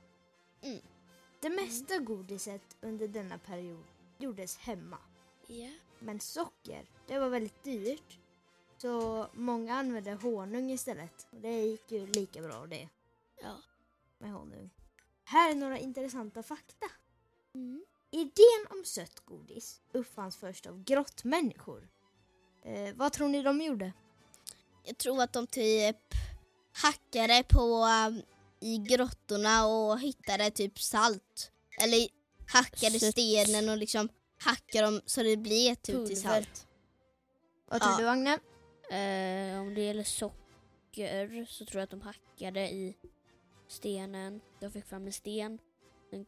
Mm. 0.62 0.80
Det 1.40 1.50
mesta 1.50 1.98
godiset 1.98 2.76
under 2.82 3.08
denna 3.08 3.38
period 3.38 3.84
gjordes 4.18 4.58
hemma. 4.58 4.98
Ja. 5.48 5.70
Men 6.00 6.20
socker, 6.20 6.86
det 7.08 7.20
var 7.20 7.30
väldigt 7.30 7.64
dyrt. 7.64 8.20
Så 8.78 9.28
många 9.34 9.76
använde 9.76 10.13
honung 10.13 10.72
istället. 10.72 11.28
Och 11.32 11.42
det 11.42 11.62
gick 11.62 11.92
ju 11.92 12.08
lika 12.08 12.42
bra 12.42 12.68
det 12.68 12.90
Ja. 13.44 13.56
med 14.18 14.32
honung. 14.32 14.70
Här 15.24 15.52
är 15.52 15.56
några 15.56 15.78
intressanta 15.80 16.44
fakta. 16.44 16.86
Mm. 17.56 17.86
Idén 18.12 18.68
om 18.70 18.86
sött 18.86 19.20
godis 19.26 19.82
uppfanns 19.92 20.36
först 20.38 20.66
av 20.66 20.84
grottmänniskor. 20.84 21.90
Eh, 22.63 22.96
vad 22.96 23.13
tror 23.13 23.28
ni 23.28 23.42
de 23.42 23.62
gjorde? 23.62 23.94
Jag 24.84 24.98
tror 24.98 25.22
att 25.24 25.34
de 25.34 25.48
typ 25.48 25.98
hackade 26.74 27.44
på 27.50 27.86
um, 28.08 28.22
i 28.60 28.78
grottorna 28.78 29.68
och 29.68 30.00
hittade 30.00 30.52
typ 30.52 30.80
salt. 30.80 31.52
Eller 31.82 32.08
hackade 32.48 33.00
Sött. 33.00 33.12
stenen 33.12 33.70
och 33.70 33.78
liksom 33.78 34.10
hackade 34.40 34.86
dem 34.86 35.02
så 35.06 35.24
det 35.24 35.38
blev 35.38 35.76
typ 35.76 36.08
till 36.08 36.22
salt. 36.22 36.68
Vad 37.68 37.82
tror 37.82 37.92
Ja. 37.94 37.98
du 38.00 38.08
Agne? 38.10 38.40
Eh, 38.89 39.60
om 39.60 39.73
det 39.76 39.82
gäller 39.82 40.04
socker 40.04 41.45
så 41.45 41.65
tror 41.65 41.80
jag 41.80 41.84
att 41.84 41.89
de 41.89 42.02
hackade 42.02 42.69
i 42.69 42.95
stenen. 43.67 44.41
De 44.60 44.71
fick 44.71 44.86
fram 44.86 45.06
en 45.06 45.13
sten. 45.13 45.60
Den 46.10 46.26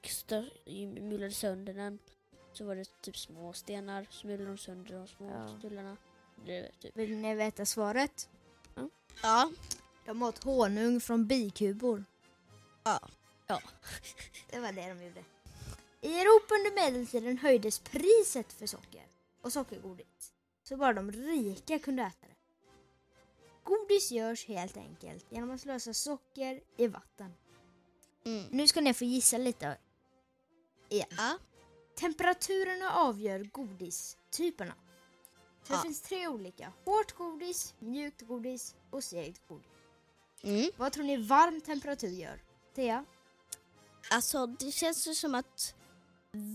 mulade 1.09 1.31
sönder 1.31 1.73
den. 1.73 1.99
Så 2.53 2.65
var 2.65 2.75
det 2.75 3.01
typ 3.01 3.17
små 3.17 3.53
stenar. 3.53 4.07
Så 4.09 4.27
mulade 4.27 4.45
de 4.49 4.57
sönder 4.57 4.93
de 4.95 5.07
små 5.07 5.29
Ja. 5.29 5.57
stullarna. 5.59 5.97
Det 6.45 6.71
typ. 6.79 6.97
Vill 6.97 7.15
ni 7.17 7.35
veta 7.35 7.65
svaret? 7.65 8.29
Ja. 9.23 9.51
De 10.05 10.23
åt 10.23 10.43
honung 10.43 11.01
från 11.01 11.27
bikubor. 11.27 12.05
Ja. 12.83 12.99
Ja. 13.47 13.61
Det 14.51 14.59
var 14.59 14.71
det 14.71 14.89
de 14.89 15.03
gjorde. 15.03 15.23
I 16.01 16.19
Europa 16.19 16.53
under 16.55 16.75
medeltiden 16.85 17.37
höjdes 17.37 17.79
priset 17.79 18.53
för 18.53 18.67
socker 18.67 19.05
och 19.41 19.53
sockergodis. 19.53 20.33
Så 20.63 20.77
bara 20.77 20.93
de 20.93 21.11
rika 21.11 21.79
kunde 21.79 22.03
äta 22.03 22.27
det. 22.27 22.35
Godis 23.69 24.12
görs 24.12 24.45
helt 24.45 24.77
enkelt 24.77 25.25
genom 25.29 25.51
att 25.51 25.62
slösa 25.62 25.93
socker 25.93 26.62
i 26.77 26.88
vatten. 26.88 27.34
Mm. 28.25 28.45
Nu 28.51 28.67
ska 28.67 28.82
ni 28.82 28.93
få 28.93 29.03
gissa 29.05 29.38
lite 29.38 29.77
igen. 30.89 31.08
Ja. 31.17 31.38
Temperaturen 31.95 32.82
avgör 32.84 33.39
godistyperna. 33.43 34.73
Så 35.63 35.73
det 35.73 35.77
Ja. 35.77 35.82
finns 35.82 36.01
tre 36.01 36.27
olika. 36.27 36.73
Hårt 36.86 37.12
godis, 37.15 37.73
mjukt 37.79 38.21
godis 38.21 38.75
och 38.89 39.03
segt 39.03 39.47
godis. 39.47 39.67
Mm. 40.43 40.71
Vad 40.77 40.91
tror 40.93 41.03
ni 41.03 41.17
varm 41.17 41.62
temperatur 41.62 42.10
gör? 42.10 42.43
Thea? 42.75 43.05
Alltså 44.12 44.45
det 44.47 44.71
känns 44.71 45.08
ju 45.08 45.15
som 45.15 45.36
att 45.36 45.75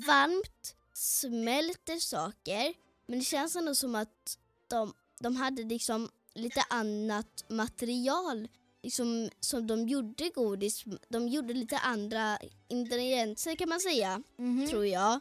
varmt 0.07 0.77
smälter 0.93 1.97
saker 1.99 2.75
men 3.07 3.19
det 3.19 3.25
känns 3.25 3.57
ändå 3.57 3.75
som 3.75 3.95
att 3.95 4.39
de, 4.69 4.95
de 5.21 5.37
hade 5.37 5.63
liksom 5.63 6.11
lite 6.35 6.65
annat 6.71 7.45
material 7.49 8.49
liksom, 8.83 9.31
som 9.41 9.67
de 9.67 9.89
gjorde 9.89 10.29
godis. 10.31 10.85
De 11.09 11.29
gjorde 11.29 11.55
lite 11.55 11.79
andra 11.79 12.39
ingredienser 12.69 13.55
kan 13.57 13.69
man 13.69 13.81
säga, 13.81 14.23
Mhm. 14.37 14.67
tror 14.69 14.87
jag. 14.87 15.21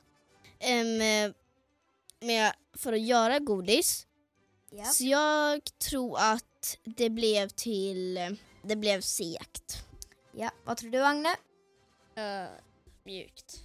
Em, 0.59 0.97
med, 2.19 2.53
för 2.73 2.93
att 2.93 3.01
göra 3.01 3.39
godis. 3.39 4.07
Ja. 4.69 4.85
Så 4.85 5.03
jag 5.05 5.63
tror 5.77 6.17
att 6.19 6.77
det 6.83 7.09
blev 7.09 7.49
till, 7.49 8.37
det 8.61 8.75
blev 8.75 9.01
segt. 9.01 9.85
ja. 10.31 10.51
Vad 10.63 10.77
tror 10.77 10.89
du 10.89 11.03
Agne? 11.05 11.35
eh, 12.15 12.49
mjukt. 13.03 13.59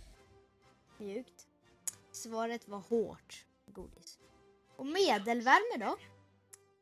Mjukt. 0.99 1.47
Svaret 2.13 2.69
var 2.69 2.79
hårt 2.79 3.45
godis. 3.67 4.19
Och 4.77 4.87
medelvärme 4.87 5.85
då? 5.87 5.97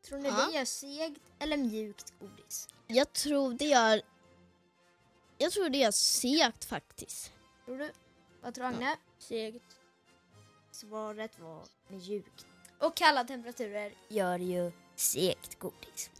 Tror 0.07 0.19
ni 0.19 0.29
Ja. 0.29 0.47
det 0.47 0.55
gör 0.59 0.64
segt 0.64 1.21
eller 1.38 1.57
mjukt 1.57 2.14
godis? 2.21 2.69
Jag 2.87 3.12
tror 3.12 3.55
det 3.55 3.64
gör... 3.64 4.03
Jag 5.38 5.53
tror 5.53 5.69
det 5.69 5.79
gör 5.79 5.90
segt 5.90 6.64
faktiskt. 6.64 7.33
Tror 7.64 7.79
du? 7.79 7.90
Vad 8.42 8.55
tror 8.55 8.64
Agne? 8.66 8.97
Segt. 9.19 9.77
Svaret 10.71 11.38
var 11.40 11.64
mjukt. 11.88 12.47
Och 12.79 12.97
kalla 12.97 13.25
temperaturer 13.25 13.92
gör 14.09 14.38
ju 14.38 14.73
segt 14.97 15.59
godis. 15.59 16.11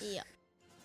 Ja. 0.00 0.22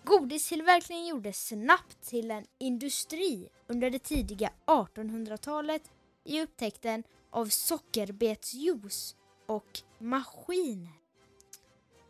Godistillverkningen 0.04 1.06
gjordes 1.06 1.46
snabbt 1.46 2.02
till 2.02 2.30
en 2.30 2.46
industri 2.58 3.48
under 3.66 3.90
det 3.90 3.98
tidiga 3.98 4.52
1800-talet 4.66 5.90
i 6.24 6.40
upptäckten 6.42 7.04
av 7.30 7.46
sockerbetsjuice 7.46 9.16
och 9.46 9.80
maskiner. 9.98 10.99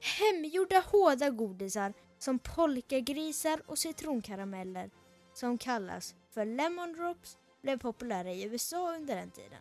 Hemgjorda 0.00 0.80
hårda 0.80 1.30
godisar 1.30 1.92
som 2.18 2.38
polkagrisar 2.38 3.62
och 3.66 3.78
citronkarameller 3.78 4.90
som 5.34 5.58
kallas 5.58 6.14
för 6.30 6.44
lemon 6.44 6.92
drops 6.92 7.38
blev 7.62 7.78
populära 7.78 8.32
i 8.32 8.44
USA 8.44 8.94
under 8.94 9.16
den 9.16 9.30
tiden. 9.30 9.60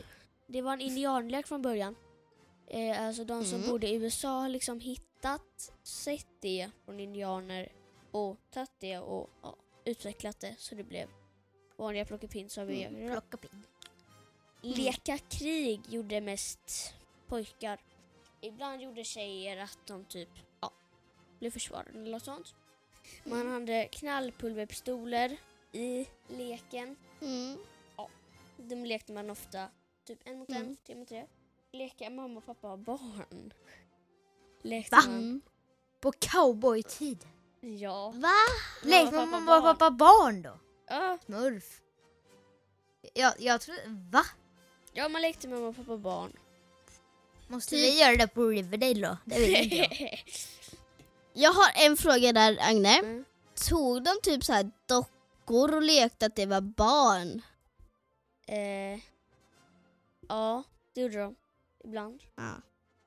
Det 0.48 0.62
var 0.62 0.74
en 0.74 0.82
indianlek 0.82 1.48
från 1.48 1.62
början. 1.62 1.96
Eh, 2.68 3.06
alltså 3.08 3.24
de 3.24 3.46
som 3.46 3.58
Mm. 3.58 3.70
bodde 3.70 3.88
i 3.88 3.96
USA 3.96 4.30
har 4.40 4.50
liksom 4.50 4.80
hittat, 4.80 5.72
sett 5.84 6.28
det 6.42 6.70
från 6.86 7.00
indianer 7.00 7.70
och 8.12 8.38
tagit 8.52 8.72
det 8.80 8.98
och 8.98 9.30
ja, 9.42 9.56
utvecklat 9.86 10.40
det 10.40 10.56
så 10.58 10.76
det 10.76 10.84
blev 10.84 11.08
vanliga 11.78 12.06
plockepinn 12.06 12.50
som 12.50 12.68
vi 12.68 12.82
gör 12.84 12.90
idag. 12.98 13.12
Plocka 13.12 13.38
pinn. 13.38 13.64
Leka 14.62 15.18
krig 15.18 15.82
gjorde 15.90 16.22
mest 16.22 16.94
pojkar. 17.28 17.80
Ibland 18.42 18.82
gjorde 18.82 19.04
tjejer 19.04 19.58
att 19.58 19.78
de 19.86 20.06
typ 20.06 20.30
ja, 20.62 20.72
blev 21.40 21.52
försvarade 21.52 21.90
eller 21.90 22.12
något 22.12 22.24
sånt. 22.26 22.56
Man 23.24 23.52
hade 23.52 23.88
knallpulverpistoler 23.92 25.38
i 25.72 26.08
leken. 26.28 26.96
Mm. 27.22 27.58
De 28.58 28.86
lekte 28.86 29.14
man 29.14 29.30
ofta 29.30 29.68
typ 30.06 30.20
en 30.26 30.38
mot 30.40 30.50
en, 30.50 30.56
Mm. 30.56 30.76
tre 30.86 30.96
mot 30.96 31.08
tre. 31.08 31.26
Leka 31.72 32.10
mamma, 32.10 32.42
pappa 32.42 32.72
och 32.72 32.80
barn. 32.80 33.54
Lekte 34.62 34.96
Va? 34.96 35.02
man. 35.08 35.42
På 36.00 36.12
cowboytid. 36.12 37.26
Ja. 37.62 38.10
Va? 38.16 38.34
Lekte 38.84 39.06
pappa, 39.12 39.26
man 39.26 39.30
mamma, 39.44 39.62
barn. 39.62 39.78
pappa, 39.78 39.92
barn 39.92 40.42
då? 40.42 40.60
ja. 40.88 41.18
Smurf. 41.26 41.82
Jag, 43.14 43.34
jag 43.40 43.62
tror... 43.62 43.78
Va? 44.12 44.24
Ja, 44.94 45.10
man 45.10 45.22
lekte 45.22 45.48
mamma, 45.48 45.74
pappa 45.74 45.92
och 45.94 46.00
barn. 46.00 46.32
Måste 47.48 47.70
Typ- 47.70 47.80
vi 47.80 48.00
göra 48.00 48.16
det 48.16 48.28
på 48.28 48.44
Riverdale 48.48 49.08
då? 49.08 49.18
Det 49.26 49.40
vill 49.40 49.56
inte 49.56 49.76
jag. 49.76 50.24
Jag 51.34 51.54
har 51.54 51.72
en 51.86 51.98
fråga 51.98 52.34
där 52.34 52.58
Agne. 52.62 53.00
Mm. 53.00 53.26
Tog 53.70 54.04
de 54.04 54.12
typ 54.24 54.44
så 54.44 54.54
här 54.54 54.72
dockor 55.48 55.76
och 55.76 55.82
lekte 55.82 56.26
att 56.26 56.36
det 56.36 56.46
var 56.46 56.62
barn? 56.62 57.42
eh, 58.48 59.00
ja, 60.30 60.64
det 60.94 61.02
gjorde 61.02 61.18
de. 61.18 61.36
Ibland. 61.84 62.22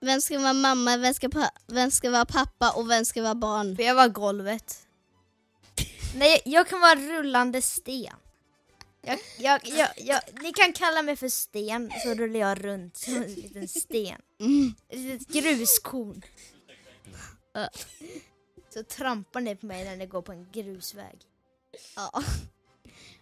Vem 0.01 0.21
ska 0.21 0.39
vara 0.39 0.53
mamma, 0.53 0.97
vem 0.97 1.15
ska, 1.15 1.29
vem 1.67 1.91
ska 1.91 2.11
vara 2.11 2.25
pappa 2.25 2.71
och 2.71 2.91
vem 2.91 3.05
ska 3.05 3.23
vara 3.23 3.35
barn? 3.35 3.77
För 3.77 3.83
jag 3.83 3.95
var 3.95 4.09
golvet. 4.09 4.87
Nej, 6.17 6.43
jag 6.45 6.69
kan 6.69 6.81
vara 6.81 6.95
rullande 6.95 7.63
sten. 7.63 8.17
Jag, 9.39 9.61
jag, 9.65 9.89
jag, 9.97 10.21
ni 10.43 10.53
kan 10.53 10.73
kalla 10.73 11.03
mig 11.03 11.17
för 11.17 11.29
sten 11.29 11.93
så 12.03 12.15
rullar 12.15 12.41
jag 12.41 12.65
runt 12.65 12.97
som 12.97 13.17
en 13.17 13.35
liten 13.35 13.69
sten. 13.69 14.23
Mm. 14.41 14.75
Ett 14.89 15.29
gruskorn. 15.29 16.23
Så 18.75 18.83
trampar 18.83 19.41
ni 19.41 19.57
på 19.57 19.67
mig 19.67 19.85
när 19.85 19.97
ni 19.97 20.07
går 20.07 20.23
på 20.23 20.33
en 20.33 20.49
grusväg. 20.53 21.27
Ja. 21.97 22.23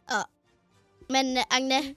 ja. 0.09 0.25
Men 1.09 1.45
Agne, 1.51 1.95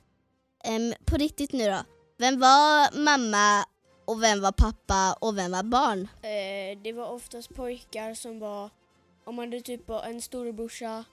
em, 0.63 0.93
på 1.05 1.17
riktigt 1.17 1.51
nu 1.51 1.69
då. 1.69 1.83
Vem 2.17 2.39
var 2.39 2.97
mamma 3.03 3.65
och 4.05 4.23
vem 4.23 4.41
var 4.41 4.51
pappa 4.51 5.13
och 5.21 5.37
vem 5.37 5.51
var 5.51 5.63
barn? 5.63 6.07
Eh, 6.21 6.81
det 6.83 6.93
var 6.93 7.05
oftast 7.05 7.55
pojkar 7.55 8.13
som 8.13 8.39
var, 8.39 8.69
om 9.23 9.35
man 9.35 9.45
hade 9.45 9.61
typ 9.61 9.89
en 9.89 10.21
storebrorsa 10.21 11.03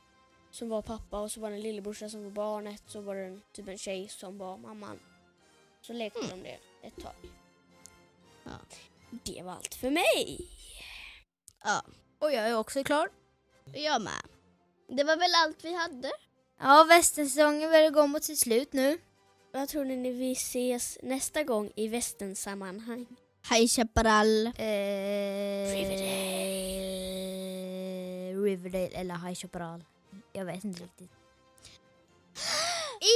som 0.51 0.69
var 0.69 0.83
pappa 0.83 1.21
och 1.21 1.33
så 1.33 1.41
var 1.41 1.51
det 1.51 1.57
en 1.57 1.63
lillebrorsa 1.63 2.09
som 2.09 2.25
var 2.25 2.31
barnet 2.31 2.83
så 2.87 3.01
var 3.01 3.15
det 3.15 3.25
en, 3.25 3.43
typ 3.53 3.69
en 3.69 3.79
tjej 3.79 4.09
som 4.09 4.39
var 4.39 4.57
mamman. 4.57 5.01
Så 5.83 5.93
lekte 5.93 6.21
de 6.31 6.43
det 6.43 6.59
ett 6.83 6.97
tag. 7.03 7.15
Ja. 8.45 8.51
Det 9.11 9.43
var 9.43 9.53
allt 9.53 9.75
för 9.75 9.91
mig. 9.91 10.49
Ja, 11.65 11.83
Och 12.19 12.33
jag 12.33 12.49
är 12.49 12.57
också 12.57 12.85
klar. 12.85 13.09
jag 13.75 14.03
med. 14.03 14.23
Det 14.89 15.05
var 15.05 15.17
väl 15.17 15.31
allt 15.45 15.65
vi 15.65 15.75
hade? 15.75 16.13
Ja, 16.61 16.85
västernsäsongen 16.89 17.71
börjar 17.71 17.91
gå 17.91 18.07
mot 18.07 18.25
sitt 18.25 18.39
slut 18.39 18.73
nu. 18.73 18.99
Vad 19.53 19.69
tror 19.69 19.85
ni 19.85 20.13
vi 20.13 20.33
ses 20.33 20.99
nästa 21.03 21.43
gång 21.43 21.73
i 21.77 21.89
västernsammanhang? 21.89 23.07
High 23.51 23.67
Chaparral. 23.69 24.47
Eh, 24.47 24.53
Riverdale 28.43 28.89
eller 28.89 29.15
High 29.15 29.35
Chaparral. 29.35 29.85
Jag 30.33 30.45
vet 30.45 30.65
inte 30.65 30.83
riktigt. 30.85 31.11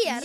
Era 0.06 0.22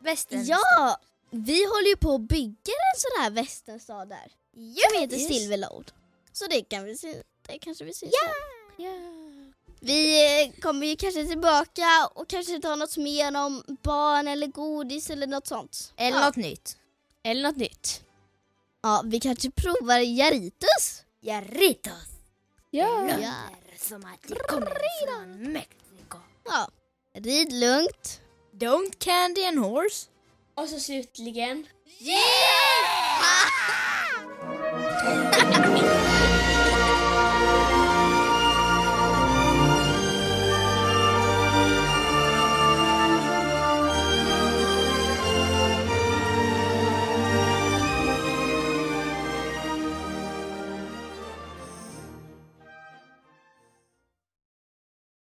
västern. 0.00 0.44
Ja! 0.44 1.00
Vi 1.30 1.64
håller 1.66 1.88
ju 1.88 1.96
på 1.96 2.14
att 2.14 2.20
bygga 2.20 2.72
en 2.94 2.96
sån 2.98 3.22
här 3.22 3.30
västernstad 3.30 4.04
där. 4.08 4.32
Som 4.54 5.00
heter 5.00 5.16
Yes. 5.16 5.28
Silverlode. 5.28 5.92
Så 6.32 6.46
det 6.46 6.62
kan 6.62 6.84
vi 6.84 6.96
se. 6.96 7.22
Det 7.46 7.58
kanske 7.58 7.84
vi 7.84 7.94
syns 7.94 8.12
Ja! 8.22 8.28
där. 8.28 9.37
Vi 9.80 10.22
eh, 10.44 10.60
kommer 10.60 10.86
ju 10.86 10.96
kanske 10.96 11.24
tillbaka 11.24 12.10
och 12.14 12.28
kanske 12.28 12.60
ta 12.60 12.76
något 12.76 12.96
mer 12.96 13.36
om 13.36 13.62
barn 13.82 14.28
eller 14.28 14.46
godis 14.46 15.10
eller 15.10 15.26
något 15.26 15.46
sånt. 15.46 15.92
Eller 15.96 16.18
ja. 16.18 16.26
något 16.26 16.36
nytt. 16.36 16.76
Eller 17.22 17.42
något 17.42 17.56
nytt. 17.56 18.02
Ja, 18.82 19.02
vi 19.04 19.20
kanske 19.20 19.50
provar 19.50 19.98
Jaritos. 19.98 21.02
Jaritos! 21.20 22.08
Ja. 22.70 23.02
Det 23.02 23.22
ja. 23.22 23.34
som 23.78 24.04
att 24.04 24.28
det 24.28 24.34
kommer 24.48 24.78
från 25.06 25.52
Mexiko. 25.52 26.18
Ja. 26.44 26.68
Rid 27.14 27.52
lugnt. 27.52 28.20
Don't 28.52 28.98
candy 28.98 29.44
and 29.44 29.58
horse. 29.58 30.06
Och 30.54 30.68
så 30.68 30.80
slutligen... 30.80 31.66
Yeah! 31.98 32.18